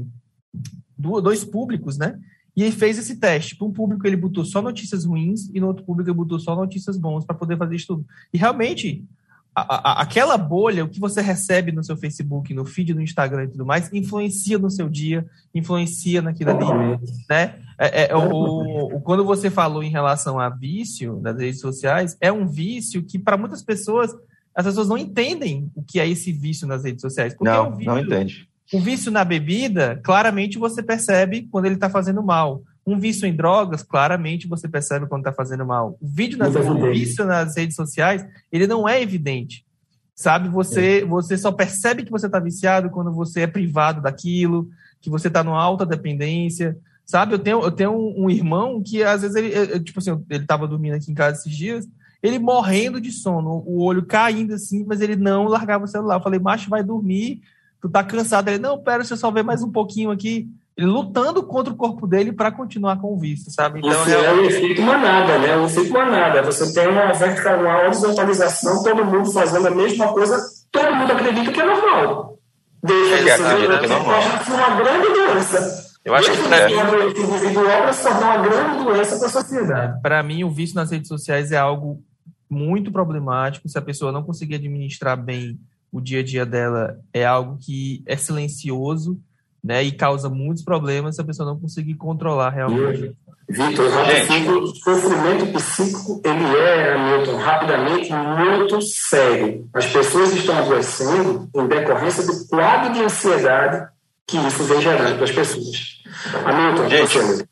dois 0.97 1.43
públicos, 1.43 1.97
né? 1.97 2.17
E 2.55 2.63
ele 2.63 2.71
fez 2.71 2.97
esse 2.97 3.17
teste. 3.17 3.57
Para 3.57 3.67
um 3.67 3.73
público, 3.73 4.07
ele 4.07 4.15
botou 4.15 4.45
só 4.45 4.61
notícias 4.61 5.03
ruins, 5.03 5.49
e 5.53 5.59
no 5.59 5.67
outro 5.67 5.83
público, 5.83 6.09
ele 6.09 6.15
botou 6.15 6.39
só 6.39 6.55
notícias 6.55 6.97
boas 6.97 7.25
para 7.25 7.35
poder 7.35 7.57
fazer 7.57 7.75
estudo. 7.75 8.05
E 8.33 8.37
realmente, 8.37 9.05
a, 9.53 9.61
a, 9.91 10.01
aquela 10.01 10.37
bolha, 10.37 10.85
o 10.85 10.87
que 10.87 10.99
você 10.99 11.21
recebe 11.21 11.71
no 11.71 11.83
seu 11.83 11.97
Facebook, 11.97 12.53
no 12.53 12.65
feed 12.65 12.93
no 12.93 13.01
Instagram 13.01 13.43
e 13.43 13.47
tudo 13.49 13.65
mais, 13.65 13.91
influencia 13.91 14.57
no 14.57 14.69
seu 14.69 14.89
dia, 14.89 15.25
influencia 15.53 16.21
naquilo 16.21 16.51
ali, 16.51 16.99
né? 17.29 17.55
É, 17.77 18.11
é, 18.11 18.15
o, 18.15 18.95
o, 18.95 19.01
quando 19.01 19.25
você 19.25 19.49
falou 19.49 19.83
em 19.83 19.89
relação 19.89 20.39
a 20.39 20.49
vício 20.49 21.17
das 21.17 21.37
redes 21.37 21.59
sociais, 21.59 22.15
é 22.21 22.31
um 22.31 22.47
vício 22.47 23.03
que 23.03 23.19
para 23.19 23.37
muitas 23.37 23.61
pessoas 23.61 24.15
as 24.53 24.65
pessoas 24.65 24.87
não 24.87 24.97
entendem 24.97 25.71
o 25.75 25.81
que 25.81 25.99
é 25.99 26.07
esse 26.07 26.31
vício 26.31 26.67
nas 26.67 26.83
redes 26.83 27.01
sociais. 27.01 27.35
Não, 27.39 27.51
é 27.51 27.61
um 27.61 27.75
vício, 27.75 27.91
não 27.91 27.99
entende. 27.99 28.49
O 28.73 28.79
vício 28.79 29.11
na 29.11 29.23
bebida, 29.23 29.99
claramente 30.03 30.57
você 30.57 30.83
percebe 30.83 31.47
quando 31.51 31.65
ele 31.65 31.75
está 31.75 31.89
fazendo 31.89 32.21
mal. 32.23 32.61
Um 32.91 32.99
vício 32.99 33.25
em 33.25 33.33
drogas, 33.33 33.83
claramente 33.83 34.49
você 34.49 34.67
percebe 34.67 35.07
quando 35.07 35.21
está 35.21 35.31
fazendo 35.31 35.65
mal. 35.65 35.97
O 36.01 36.07
vídeo 36.07 36.37
nas, 36.37 36.53
o 36.53 36.91
vício 36.91 37.25
nas 37.25 37.55
redes 37.55 37.75
sociais, 37.75 38.25
ele 38.51 38.67
não 38.67 38.87
é 38.87 39.01
evidente. 39.01 39.65
Sabe, 40.13 40.49
você, 40.49 40.99
é. 40.99 41.05
você 41.05 41.37
só 41.37 41.53
percebe 41.53 42.03
que 42.03 42.11
você 42.11 42.25
está 42.25 42.37
viciado 42.37 42.89
quando 42.89 43.13
você 43.13 43.41
é 43.41 43.47
privado 43.47 44.01
daquilo, 44.01 44.69
que 44.99 45.09
você 45.09 45.29
está 45.29 45.41
numa 45.41 45.61
alta 45.61 45.85
dependência. 45.85 46.77
Sabe, 47.05 47.33
eu 47.33 47.39
tenho, 47.39 47.61
eu 47.61 47.71
tenho 47.71 47.91
um, 47.91 48.25
um 48.25 48.29
irmão 48.29 48.83
que 48.83 49.01
às 49.03 49.21
vezes 49.21 49.37
ele, 49.37 49.79
tipo 49.79 49.99
assim, 49.99 50.11
ele 50.29 50.43
estava 50.43 50.67
dormindo 50.67 50.95
aqui 50.95 51.09
em 51.11 51.15
casa 51.15 51.39
esses 51.39 51.55
dias, 51.55 51.87
ele 52.21 52.39
morrendo 52.39 52.99
de 52.99 53.11
sono, 53.11 53.63
o 53.65 53.81
olho 53.81 54.05
caindo 54.05 54.53
assim, 54.53 54.83
mas 54.85 54.99
ele 54.99 55.15
não 55.15 55.45
largava 55.45 55.85
o 55.85 55.87
celular. 55.87 56.17
Eu 56.17 56.23
falei, 56.23 56.39
macho, 56.39 56.69
vai 56.69 56.83
dormir, 56.83 57.41
tu 57.81 57.89
tá 57.89 58.03
cansado. 58.03 58.49
Ele, 58.49 58.59
não, 58.59 58.77
pera, 58.83 58.99
deixa 58.99 59.13
eu 59.13 59.17
só 59.17 59.31
ver 59.31 59.43
mais 59.43 59.63
um 59.63 59.71
pouquinho 59.71 60.11
aqui 60.11 60.49
lutando 60.85 61.43
contra 61.43 61.73
o 61.73 61.75
corpo 61.75 62.07
dele 62.07 62.31
para 62.31 62.51
continuar 62.51 62.99
com 62.99 63.13
o 63.13 63.17
vício, 63.19 63.51
sabe? 63.51 63.79
Então, 63.79 63.91
Isso 63.91 64.09
é 64.09 64.33
o 64.33 64.45
efeito 64.45 64.81
manada, 64.81 65.39
né? 65.39 65.57
O 65.57 65.65
efeito 65.65 65.91
manada. 65.91 66.41
Você 66.43 66.73
tem 66.73 66.87
uma 66.87 67.13
vertical, 67.13 67.59
uma 67.59 67.77
horizontalização, 67.79 68.83
todo 68.83 69.05
mundo 69.05 69.31
fazendo 69.31 69.67
a 69.67 69.71
mesma 69.71 70.07
coisa, 70.09 70.37
todo 70.71 70.95
mundo 70.95 71.11
acredita 71.11 71.51
que 71.51 71.61
é 71.61 71.65
normal. 71.65 72.37
Deixa 72.83 73.17
ele 73.17 73.31
acredita 73.31 73.79
que 73.79 73.85
é 73.85 73.87
normal. 73.87 74.21
uma 74.47 74.75
grande 74.75 75.07
doença. 75.09 75.91
Eu 76.03 76.15
acho 76.15 76.31
que 76.31 76.53
é. 76.53 77.09
individual 77.09 77.81
para 77.83 77.93
se 77.93 78.03
tornar 78.03 78.37
uma 78.37 78.47
grande 78.47 78.83
doença 78.83 79.17
para 79.17 79.27
a 79.27 79.29
sociedade. 79.29 80.01
Para 80.01 80.23
mim, 80.23 80.43
o 80.43 80.49
vício 80.49 80.75
nas 80.75 80.89
redes 80.89 81.07
sociais 81.07 81.51
é 81.51 81.57
algo 81.57 82.03
muito 82.49 82.91
problemático. 82.91 83.69
Se 83.69 83.77
a 83.77 83.81
pessoa 83.81 84.11
não 84.11 84.23
conseguir 84.23 84.55
administrar 84.55 85.15
bem 85.15 85.59
o 85.91 86.01
dia 86.01 86.21
a 86.21 86.23
dia 86.23 86.45
dela, 86.45 86.99
é 87.13 87.23
algo 87.23 87.57
que 87.59 88.03
é 88.07 88.17
silencioso 88.17 89.19
né? 89.63 89.83
E 89.83 89.91
causa 89.91 90.29
muitos 90.29 90.63
problemas 90.63 91.15
se 91.15 91.21
a 91.21 91.25
pessoa 91.25 91.49
não 91.49 91.59
conseguir 91.59 91.95
controlar 91.95 92.49
realmente. 92.49 93.15
Vitor, 93.47 94.63
o 94.63 94.67
sofrimento 94.67 95.53
psíquico, 95.53 96.21
ele 96.23 96.57
é, 96.57 96.97
Milton, 96.97 97.37
rapidamente 97.37 98.09
muito 98.13 98.81
sério. 98.81 99.67
As 99.73 99.85
pessoas 99.87 100.33
estão 100.33 100.57
adoecendo 100.57 101.49
em 101.53 101.67
decorrência 101.67 102.25
do 102.25 102.47
quadro 102.47 102.93
de 102.93 103.03
ansiedade 103.03 103.89
que 104.25 104.37
isso 104.37 104.63
vem 104.63 104.81
gerando 104.81 105.15
para 105.15 105.25
as 105.25 105.31
pessoas. 105.31 106.01
Hamilton, 106.45 106.89
Gente, 106.89 107.45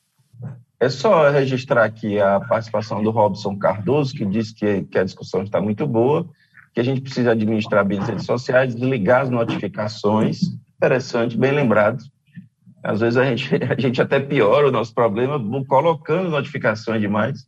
é 0.79 0.89
só 0.89 1.29
registrar 1.29 1.83
aqui 1.83 2.19
a 2.19 2.39
participação 2.39 3.03
do 3.03 3.11
Robson 3.11 3.57
Cardoso, 3.57 4.15
que 4.15 4.25
disse 4.25 4.55
que, 4.55 4.83
que 4.83 4.97
a 4.97 5.03
discussão 5.03 5.43
está 5.43 5.59
muito 5.59 5.85
boa, 5.85 6.25
que 6.73 6.79
a 6.79 6.83
gente 6.83 7.01
precisa 7.01 7.31
administrar 7.31 7.83
bem 7.85 7.99
as 7.99 8.07
redes 8.07 8.25
sociais, 8.25 8.73
desligar 8.73 9.23
as 9.23 9.29
notificações 9.29 10.39
Interessante, 10.79 11.37
bem 11.37 11.51
lembrado. 11.51 12.01
Às 12.81 13.01
vezes 13.01 13.17
a 13.17 13.25
gente, 13.25 13.49
a 13.69 13.79
gente 13.79 14.01
até 14.01 14.17
piora 14.19 14.69
o 14.69 14.71
nosso 14.71 14.93
problema 14.93 15.37
colocando 15.65 16.29
notificações 16.29 17.01
demais. 17.01 17.45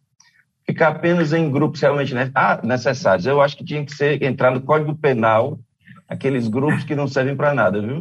Ficar 0.66 0.90
apenas 0.90 1.32
em 1.32 1.50
grupos 1.50 1.80
realmente 1.80 2.14
ah, 2.36 2.60
necessários. 2.62 3.26
Eu 3.26 3.42
acho 3.42 3.56
que 3.56 3.64
tinha 3.64 3.86
que 3.86 3.94
ser 3.94 4.22
entrar 4.22 4.52
no 4.52 4.62
Código 4.62 4.94
Penal 4.96 5.58
aqueles 6.12 6.50
grupos 6.50 6.84
que 6.84 6.94
não 6.94 7.08
servem 7.08 7.38
para 7.38 7.54
nada, 7.54 7.82
viu? 7.82 8.00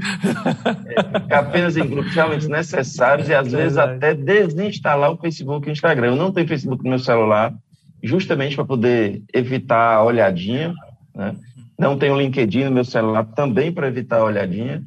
É, 0.97 1.21
ficar 1.21 1.38
apenas 1.38 1.77
em 1.77 1.87
grupos 1.87 2.12
realmente 2.12 2.49
necessários 2.49 3.29
e 3.29 3.35
às 3.35 3.53
vezes 3.53 3.79
até 3.79 4.14
desinstalar 4.14 5.12
o 5.12 5.16
Facebook 5.16 5.69
e 5.69 5.71
o 5.71 5.73
Instagram. 5.73 6.09
Eu 6.09 6.16
não 6.16 6.33
tenho 6.33 6.49
Facebook 6.49 6.83
no 6.83 6.90
meu 6.90 6.99
celular, 6.99 7.55
justamente 8.03 8.57
para 8.57 8.64
poder 8.64 9.23
evitar 9.33 9.95
a 9.95 10.03
olhadinha. 10.03 10.75
Né? 11.14 11.37
Não 11.79 11.97
tenho 11.97 12.21
LinkedIn 12.21 12.64
no 12.64 12.73
meu 12.73 12.85
celular 12.85 13.25
também 13.27 13.73
para 13.73 13.87
evitar 13.87 14.19
a 14.19 14.25
olhadinha. 14.25 14.83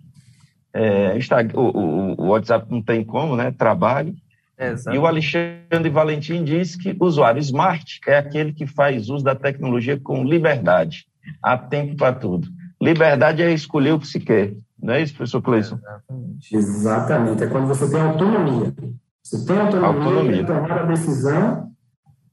É, 0.73 1.17
o, 1.53 1.59
o, 1.61 2.21
o, 2.21 2.27
WhatsApp 2.29 2.65
não 2.69 2.81
tem 2.81 3.03
como, 3.03 3.35
né? 3.35 3.51
Trabalho. 3.51 4.15
Exato. 4.57 4.95
E 4.95 4.99
o 4.99 5.05
Alexandre 5.05 5.89
Valentim 5.91 6.43
diz 6.43 6.75
que 6.75 6.95
o 6.99 7.05
usuário 7.05 7.39
smart 7.39 7.99
é 8.07 8.17
aquele 8.17 8.53
que 8.53 8.65
faz 8.65 9.09
uso 9.09 9.23
da 9.23 9.35
tecnologia 9.35 9.99
com 9.99 10.23
liberdade. 10.23 11.05
Há 11.41 11.57
tempo 11.57 11.95
para 11.95 12.13
tudo. 12.13 12.47
Liberdade 12.81 13.41
é 13.41 13.51
escolher 13.51 13.93
o 13.93 13.99
que 13.99 14.07
se 14.07 14.19
quer. 14.19 14.53
Não 14.81 14.93
é 14.93 15.01
isso, 15.01 15.15
professor 15.15 15.41
Cleison? 15.41 15.77
Exatamente. 15.77 16.55
Exatamente. 16.55 17.43
É 17.43 17.47
quando 17.47 17.67
você 17.67 17.89
tem 17.89 18.01
autonomia. 18.01 18.73
Você 19.23 19.45
tem 19.45 19.57
autonomia, 19.57 19.87
autonomia. 19.87 20.43
para 20.43 20.61
tomar 20.61 20.79
a 20.79 20.85
decisão, 20.85 21.71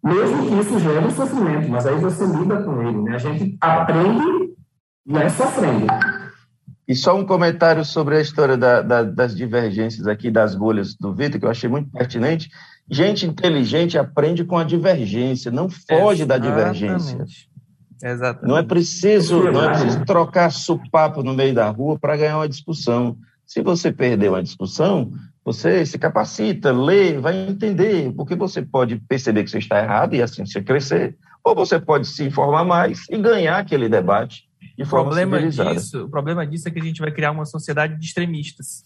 mesmo 0.02 0.48
que 0.48 0.54
isso 0.54 0.78
gere 0.80 1.06
um 1.06 1.10
sofrimento, 1.10 1.68
mas 1.68 1.86
aí 1.86 1.94
você 2.00 2.26
lida 2.26 2.62
com 2.62 2.82
ele. 2.82 3.02
Né? 3.02 3.14
A 3.14 3.18
gente 3.18 3.56
aprende 3.60 4.54
e 5.06 5.16
é 5.16 5.28
sofrendo. 5.28 5.86
E 6.90 6.96
só 6.96 7.16
um 7.16 7.24
comentário 7.24 7.84
sobre 7.84 8.16
a 8.16 8.20
história 8.20 8.56
da, 8.56 8.82
da, 8.82 9.04
das 9.04 9.32
divergências 9.36 10.08
aqui, 10.08 10.28
das 10.28 10.56
bolhas 10.56 10.96
do 10.96 11.14
Vitor, 11.14 11.38
que 11.38 11.46
eu 11.46 11.50
achei 11.50 11.70
muito 11.70 11.88
pertinente. 11.88 12.50
Gente 12.90 13.24
inteligente 13.24 13.96
aprende 13.96 14.42
com 14.42 14.58
a 14.58 14.64
divergência, 14.64 15.52
não 15.52 15.70
foge 15.70 16.22
Exatamente. 16.22 16.26
da 16.26 16.38
divergência. 16.38 17.24
Exatamente. 18.02 18.48
Não 18.48 18.58
é 18.58 18.64
preciso, 18.64 19.52
não 19.52 19.62
é 19.62 19.68
preciso 19.68 20.04
trocar 20.04 20.50
supapo 20.50 21.22
no 21.22 21.32
meio 21.32 21.54
da 21.54 21.70
rua 21.70 21.96
para 21.96 22.16
ganhar 22.16 22.38
uma 22.38 22.48
discussão. 22.48 23.16
Se 23.46 23.62
você 23.62 23.92
perder 23.92 24.28
uma 24.28 24.42
discussão, 24.42 25.12
Você 25.44 25.86
se 25.86 25.96
capacita, 25.96 26.72
lê, 26.72 27.18
vai 27.18 27.48
entender, 27.48 28.12
porque 28.14 28.34
você 28.34 28.62
pode 28.62 28.96
perceber 28.96 29.44
que 29.44 29.50
você 29.50 29.58
está 29.58 29.80
errado 29.80 30.14
e 30.14 30.22
assim 30.22 30.44
você 30.44 30.60
crescer, 30.60 31.16
ou 31.42 31.54
você 31.54 31.78
pode 31.78 32.08
se 32.08 32.24
informar 32.24 32.64
mais 32.64 33.06
e 33.08 33.16
ganhar 33.16 33.58
aquele 33.58 33.88
debate 33.88 34.49
de 34.78 34.84
forma 34.84 35.10
problema. 35.10 35.40
Disso, 35.48 36.04
o 36.04 36.08
problema 36.08 36.46
disso 36.46 36.68
é 36.68 36.70
que 36.70 36.78
a 36.80 36.84
gente 36.84 37.00
vai 37.00 37.10
criar 37.10 37.30
uma 37.32 37.44
sociedade 37.44 37.98
de 37.98 38.04
extremistas. 38.04 38.84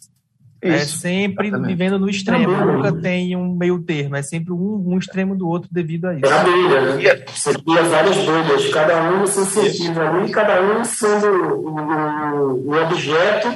é 0.62 0.76
Isso, 0.76 0.98
sempre 0.98 1.48
exatamente. 1.48 1.68
vivendo 1.70 1.98
no 1.98 2.08
extremo, 2.08 2.56
Também. 2.56 2.76
nunca 2.76 2.92
tem 2.92 3.36
um 3.36 3.54
meio 3.54 3.80
termo, 3.82 4.16
é 4.16 4.22
sempre 4.22 4.52
um, 4.52 4.82
um 4.86 4.98
extremo 4.98 5.36
do 5.36 5.46
outro 5.46 5.68
devido 5.70 6.06
a 6.06 6.14
isso. 6.14 6.24
É 6.24 6.32
a 6.32 6.42
bolha, 6.44 6.96
né? 6.96 7.24
Você 7.34 7.52
cria 7.54 7.82
várias 7.82 8.16
bolhas, 8.16 8.68
cada 8.72 9.12
um 9.12 9.20
no 9.20 9.26
seu 9.26 9.44
sentido 9.44 10.00
ali, 10.00 10.30
cada 10.32 10.62
um 10.62 10.82
sendo 10.84 11.26
o, 11.28 11.68
o- 11.76 12.70
o 12.70 12.82
objeto 12.82 13.48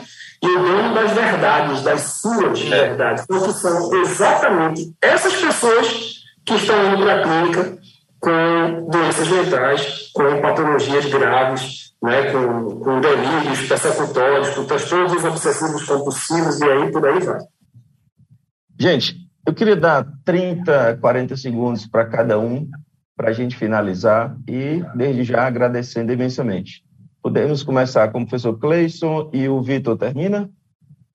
e 0.43 0.47
o 0.47 0.59
dono 0.63 0.95
das 0.95 1.13
verdades, 1.13 1.83
das 1.83 2.01
suas 2.21 2.61
verdades. 2.61 3.25
Porque 3.27 3.53
são 3.55 4.01
exatamente 4.03 4.93
essas 5.03 5.35
pessoas 5.35 6.19
que 6.45 6.55
estão 6.55 6.93
indo 6.95 7.03
para 7.03 7.21
a 7.21 7.23
clínica 7.23 7.79
com 8.21 8.89
doenças 8.91 9.29
mentais, 9.29 10.11
com 10.13 10.41
patologias 10.41 11.07
graves, 11.07 11.95
né, 12.03 12.33
com, 12.33 12.81
com 12.81 13.01
delírios 13.01 13.69
persecutórios, 13.69 14.51
com 14.51 14.65
transtornos 14.65 15.25
obsessivos 15.25 15.85
compulsivos 15.85 16.61
e 16.61 16.65
aí 16.65 16.93
por 16.93 17.07
aí 17.07 17.21
vai. 17.21 17.41
Gente, 18.79 19.17
eu 19.47 19.55
queria 19.55 19.77
dar 19.77 20.07
30, 20.25 20.99
40 21.01 21.37
segundos 21.37 21.87
para 21.87 22.07
cada 22.07 22.39
um, 22.39 22.69
para 23.17 23.31
a 23.31 23.33
gente 23.33 23.57
finalizar 23.57 24.37
e, 24.47 24.85
desde 24.95 25.25
já, 25.25 25.47
agradecendo 25.47 26.13
imensamente. 26.13 26.85
Podemos 27.21 27.65
começar 27.65 28.09
com 28.13 28.21
o 28.21 28.27
professor 28.27 28.57
Cleison 28.59 29.31
e 29.33 29.49
o 29.49 29.61
Vitor 29.61 29.97
termina? 29.97 30.49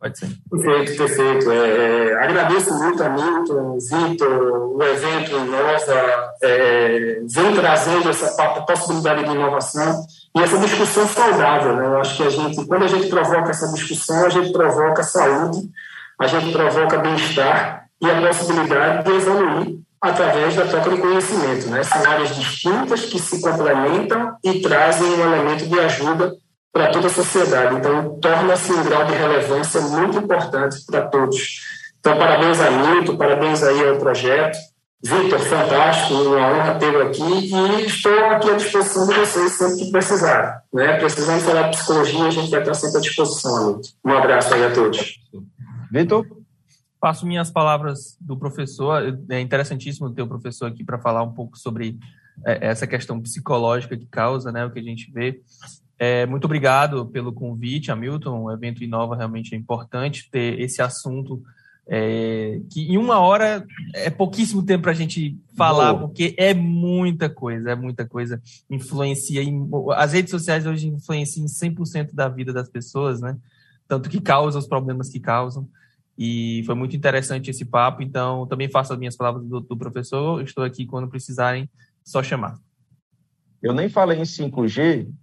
Pode 0.04 0.20
ser. 0.20 0.28
Perfeito, 0.52 0.98
perfeito. 0.98 1.50
É, 1.50 2.10
é, 2.10 2.14
agradeço 2.22 2.74
muito 2.74 3.02
a 3.02 3.08
Milton, 3.08 3.78
Vitor, 3.80 4.76
o 4.76 4.84
evento 4.84 5.32
Inova, 5.32 6.34
é, 6.44 7.22
vem 7.26 7.56
trazendo 7.56 8.10
essa 8.10 8.30
possibilidade 8.68 9.24
de 9.24 9.32
inovação 9.32 10.06
e 10.36 10.42
essa 10.42 10.58
discussão 10.58 11.08
saudável. 11.08 11.78
Né? 11.78 11.86
Eu 11.86 11.98
acho 12.00 12.18
que 12.18 12.24
a 12.24 12.30
gente, 12.30 12.66
quando 12.66 12.84
a 12.84 12.88
gente 12.90 13.08
provoca 13.08 13.52
essa 13.52 13.72
discussão, 13.72 14.26
a 14.26 14.30
gente 14.30 14.52
provoca 14.52 15.04
saúde, 15.04 15.70
a 16.20 16.28
gente 16.28 16.52
provoca 16.52 16.98
bem-estar 16.98 17.86
e 18.02 18.12
a 18.12 18.28
possibilidade 18.28 19.06
de 19.06 19.10
evoluir 19.10 19.80
através 20.02 20.54
da 20.54 20.66
troca 20.66 20.90
de 20.90 20.98
conhecimento. 20.98 21.68
Né? 21.68 21.82
São 21.82 22.12
áreas 22.12 22.36
distintas 22.36 23.06
que 23.06 23.18
se 23.18 23.40
complementam 23.40 24.36
e 24.44 24.60
trazem 24.60 25.08
um 25.08 25.34
elemento 25.34 25.66
de 25.66 25.80
ajuda 25.80 26.43
para 26.74 26.92
toda 26.92 27.06
a 27.06 27.10
sociedade. 27.12 27.76
Então, 27.76 28.20
torna-se 28.20 28.74
um 28.74 28.84
grau 28.84 29.06
de 29.06 29.14
relevância 29.14 29.80
muito 29.80 30.18
importante 30.18 30.84
para 30.88 31.08
todos. 31.08 31.62
Então, 32.00 32.18
parabéns 32.18 32.60
a 32.60 32.72
Milton, 32.72 33.16
parabéns 33.16 33.62
aí 33.62 33.88
ao 33.88 33.98
projeto. 33.98 34.58
Vitor, 35.06 35.40
fantástico, 35.40 36.14
uma 36.14 36.48
honra 36.48 36.76
tê-lo 36.80 37.02
aqui 37.02 37.22
e 37.22 37.86
estou 37.86 38.26
aqui 38.26 38.50
à 38.50 38.56
disposição 38.56 39.06
de 39.06 39.14
vocês 39.16 39.52
sempre 39.52 39.86
que 39.86 39.92
precisarem. 39.92 40.52
Né? 40.74 40.98
Precisando 40.98 41.42
falar 41.42 41.64
de 41.64 41.78
psicologia, 41.78 42.24
a 42.24 42.32
gente 42.32 42.50
vai 42.50 42.62
estar 42.62 42.74
sempre 42.74 42.98
à 42.98 43.02
disposição, 43.02 43.68
Milton. 43.68 43.90
Um 44.04 44.12
abraço 44.12 44.54
aí 44.54 44.64
a 44.64 44.74
todos. 44.74 45.20
Vitor? 45.92 46.26
Passo 47.00 47.28
minhas 47.28 47.52
palavras 47.52 48.18
do 48.20 48.38
professor. 48.38 49.20
É 49.30 49.42
interessantíssimo 49.42 50.10
ter 50.10 50.22
o 50.22 50.28
professor 50.28 50.68
aqui 50.68 50.86
para 50.86 50.98
falar 50.98 51.22
um 51.22 51.34
pouco 51.34 51.58
sobre 51.58 52.00
é, 52.46 52.70
essa 52.70 52.88
questão 52.88 53.22
psicológica 53.22 53.98
que 53.98 54.06
causa, 54.06 54.52
né, 54.54 54.66
o 54.66 54.72
que 54.72 54.80
a 54.80 54.84
gente 54.84 55.12
vê. 55.12 55.42
É, 56.06 56.26
muito 56.26 56.44
obrigado 56.44 57.06
pelo 57.06 57.32
convite, 57.32 57.90
Hamilton. 57.90 58.44
O 58.44 58.52
evento 58.52 58.84
Inova 58.84 59.16
realmente 59.16 59.56
é 59.56 59.58
importante 59.58 60.30
ter 60.30 60.60
esse 60.60 60.82
assunto 60.82 61.42
é, 61.88 62.60
que 62.70 62.82
em 62.92 62.98
uma 62.98 63.20
hora 63.20 63.66
é 63.94 64.10
pouquíssimo 64.10 64.66
tempo 64.66 64.82
para 64.84 64.92
a 64.92 64.96
gente 64.96 65.38
falar, 65.56 65.94
Boa. 65.94 66.08
porque 66.08 66.36
é 66.38 66.54
muita 66.54 67.30
coisa, 67.30 67.72
é 67.72 67.76
muita 67.76 68.06
coisa. 68.06 68.42
Influencia 68.70 69.42
em, 69.42 69.70
as 69.96 70.12
redes 70.12 70.32
sociais 70.32 70.66
hoje 70.66 70.90
influenciam 70.90 71.46
em 71.46 71.48
100% 71.48 72.14
da 72.14 72.28
vida 72.28 72.52
das 72.52 72.68
pessoas, 72.68 73.22
né? 73.22 73.38
Tanto 73.88 74.10
que 74.10 74.20
causam 74.20 74.60
os 74.60 74.68
problemas 74.68 75.08
que 75.08 75.22
causam. 75.22 75.70
E 76.18 76.64
foi 76.66 76.76
muito 76.76 76.98
interessante 76.98 77.50
esse 77.50 77.64
papo. 77.64 78.04
Então, 78.04 78.46
também 78.46 78.70
faço 78.70 78.92
as 78.92 79.00
minhas 79.00 79.16
palavras 79.16 79.48
do, 79.48 79.62
do 79.62 79.78
professor. 79.78 80.42
Estou 80.44 80.66
aqui 80.66 80.86
quando 80.86 81.08
precisarem, 81.08 81.70
só 82.04 82.22
chamar. 82.22 82.60
Eu 83.62 83.74
nem 83.74 83.88
falei 83.88 84.20
em 84.20 84.26
5G, 84.26 85.08
o- 85.08 85.14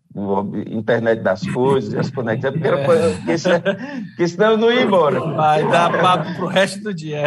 internet 0.66 1.23
das 1.23 1.46
coisas, 1.46 1.94
as 1.94 2.11
conexões, 2.11 2.53
porque, 2.53 2.66
era 2.66 2.85
porque, 2.85 3.38
senão- 3.38 3.61
porque 3.61 4.29
senão 4.29 4.51
eu 4.53 4.57
não 4.57 4.73
ia 4.73 4.83
embora. 4.83 5.20
Vai 5.20 5.68
dar 5.70 6.01
papo 6.01 6.35
pro 6.35 6.46
resto 6.49 6.83
do 6.83 6.92
dia. 6.94 7.27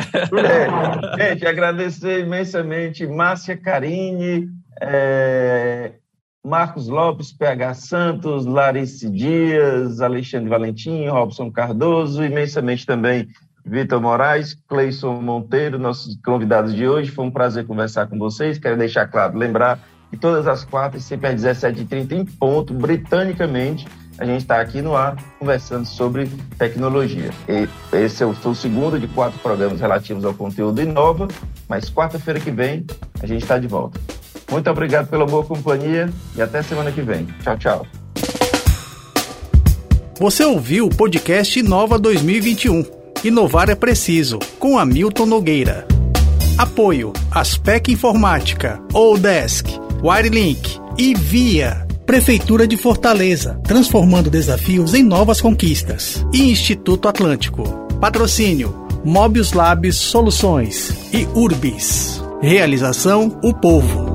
É, 1.17 1.29
gente, 1.29 1.45
agradecer 1.47 2.19
imensamente 2.21 3.07
Márcia 3.07 3.55
Carini, 3.55 4.49
é, 4.81 5.93
Marcos 6.45 6.89
Lopes, 6.89 7.31
PH 7.31 7.73
Santos, 7.75 8.45
Larice 8.45 9.09
Dias, 9.09 10.01
Alexandre 10.01 10.49
Valentim, 10.49 11.07
Robson 11.07 11.49
Cardoso, 11.49 12.21
imensamente 12.23 12.85
também 12.85 13.29
Vitor 13.65 14.01
Moraes, 14.01 14.53
Cleison 14.67 15.21
Monteiro, 15.21 15.79
nossos 15.79 16.17
convidados 16.21 16.75
de 16.75 16.85
hoje. 16.85 17.09
Foi 17.11 17.23
um 17.23 17.31
prazer 17.31 17.65
conversar 17.65 18.07
com 18.07 18.19
vocês. 18.19 18.59
Quero 18.59 18.75
deixar 18.75 19.07
claro, 19.07 19.37
lembrar 19.37 19.79
que 20.13 20.17
todas 20.17 20.45
as 20.45 20.63
quartas, 20.63 21.03
sempre 21.03 21.27
às 21.27 21.41
17h30 21.41 22.11
em 22.11 22.23
ponto, 22.23 22.71
britanicamente, 22.71 23.87
a 24.19 24.25
gente 24.25 24.41
está 24.41 24.61
aqui 24.61 24.79
no 24.79 24.95
ar 24.95 25.17
conversando 25.39 25.87
sobre 25.87 26.29
tecnologia. 26.55 27.31
E 27.49 27.67
esse 27.97 28.21
é 28.21 28.25
o, 28.27 28.29
o 28.29 28.53
segundo 28.53 28.99
de 28.99 29.07
quatro 29.07 29.39
programas 29.39 29.81
relativos 29.81 30.23
ao 30.23 30.35
conteúdo 30.35 30.79
Inova, 30.79 31.27
mas 31.67 31.89
quarta-feira 31.89 32.39
que 32.39 32.51
vem 32.51 32.85
a 33.23 33.25
gente 33.25 33.41
está 33.41 33.57
de 33.57 33.65
volta. 33.65 33.99
Muito 34.51 34.69
obrigado 34.69 35.07
pela 35.07 35.25
boa 35.25 35.43
companhia 35.43 36.07
e 36.35 36.41
até 36.43 36.61
semana 36.61 36.91
que 36.91 37.01
vem. 37.01 37.25
Tchau, 37.41 37.57
tchau. 37.57 37.87
Você 40.19 40.45
ouviu 40.45 40.85
o 40.85 40.95
podcast 40.95 41.59
Inova 41.59 41.97
2021. 41.97 42.85
Inovar 43.23 43.67
é 43.71 43.75
preciso, 43.75 44.37
com 44.59 44.77
Hamilton 44.77 45.25
Nogueira. 45.25 45.87
Apoio 46.55 47.13
Aspec 47.31 47.91
Informática, 47.91 48.79
Odesk, 48.93 49.82
Wirelink 50.03 50.81
e 50.97 51.13
Via. 51.15 51.87
Prefeitura 52.05 52.67
de 52.67 52.75
Fortaleza, 52.75 53.57
transformando 53.63 54.29
desafios 54.29 54.93
em 54.93 55.01
novas 55.01 55.39
conquistas. 55.39 56.25
E 56.33 56.51
Instituto 56.51 57.07
Atlântico. 57.07 57.63
Patrocínio 58.01 58.85
Mobius 59.05 59.53
Labs 59.53 59.95
Soluções 59.95 60.91
e 61.13 61.25
Urbis. 61.33 62.21
Realização 62.41 63.39
O 63.41 63.53
Povo. 63.53 64.12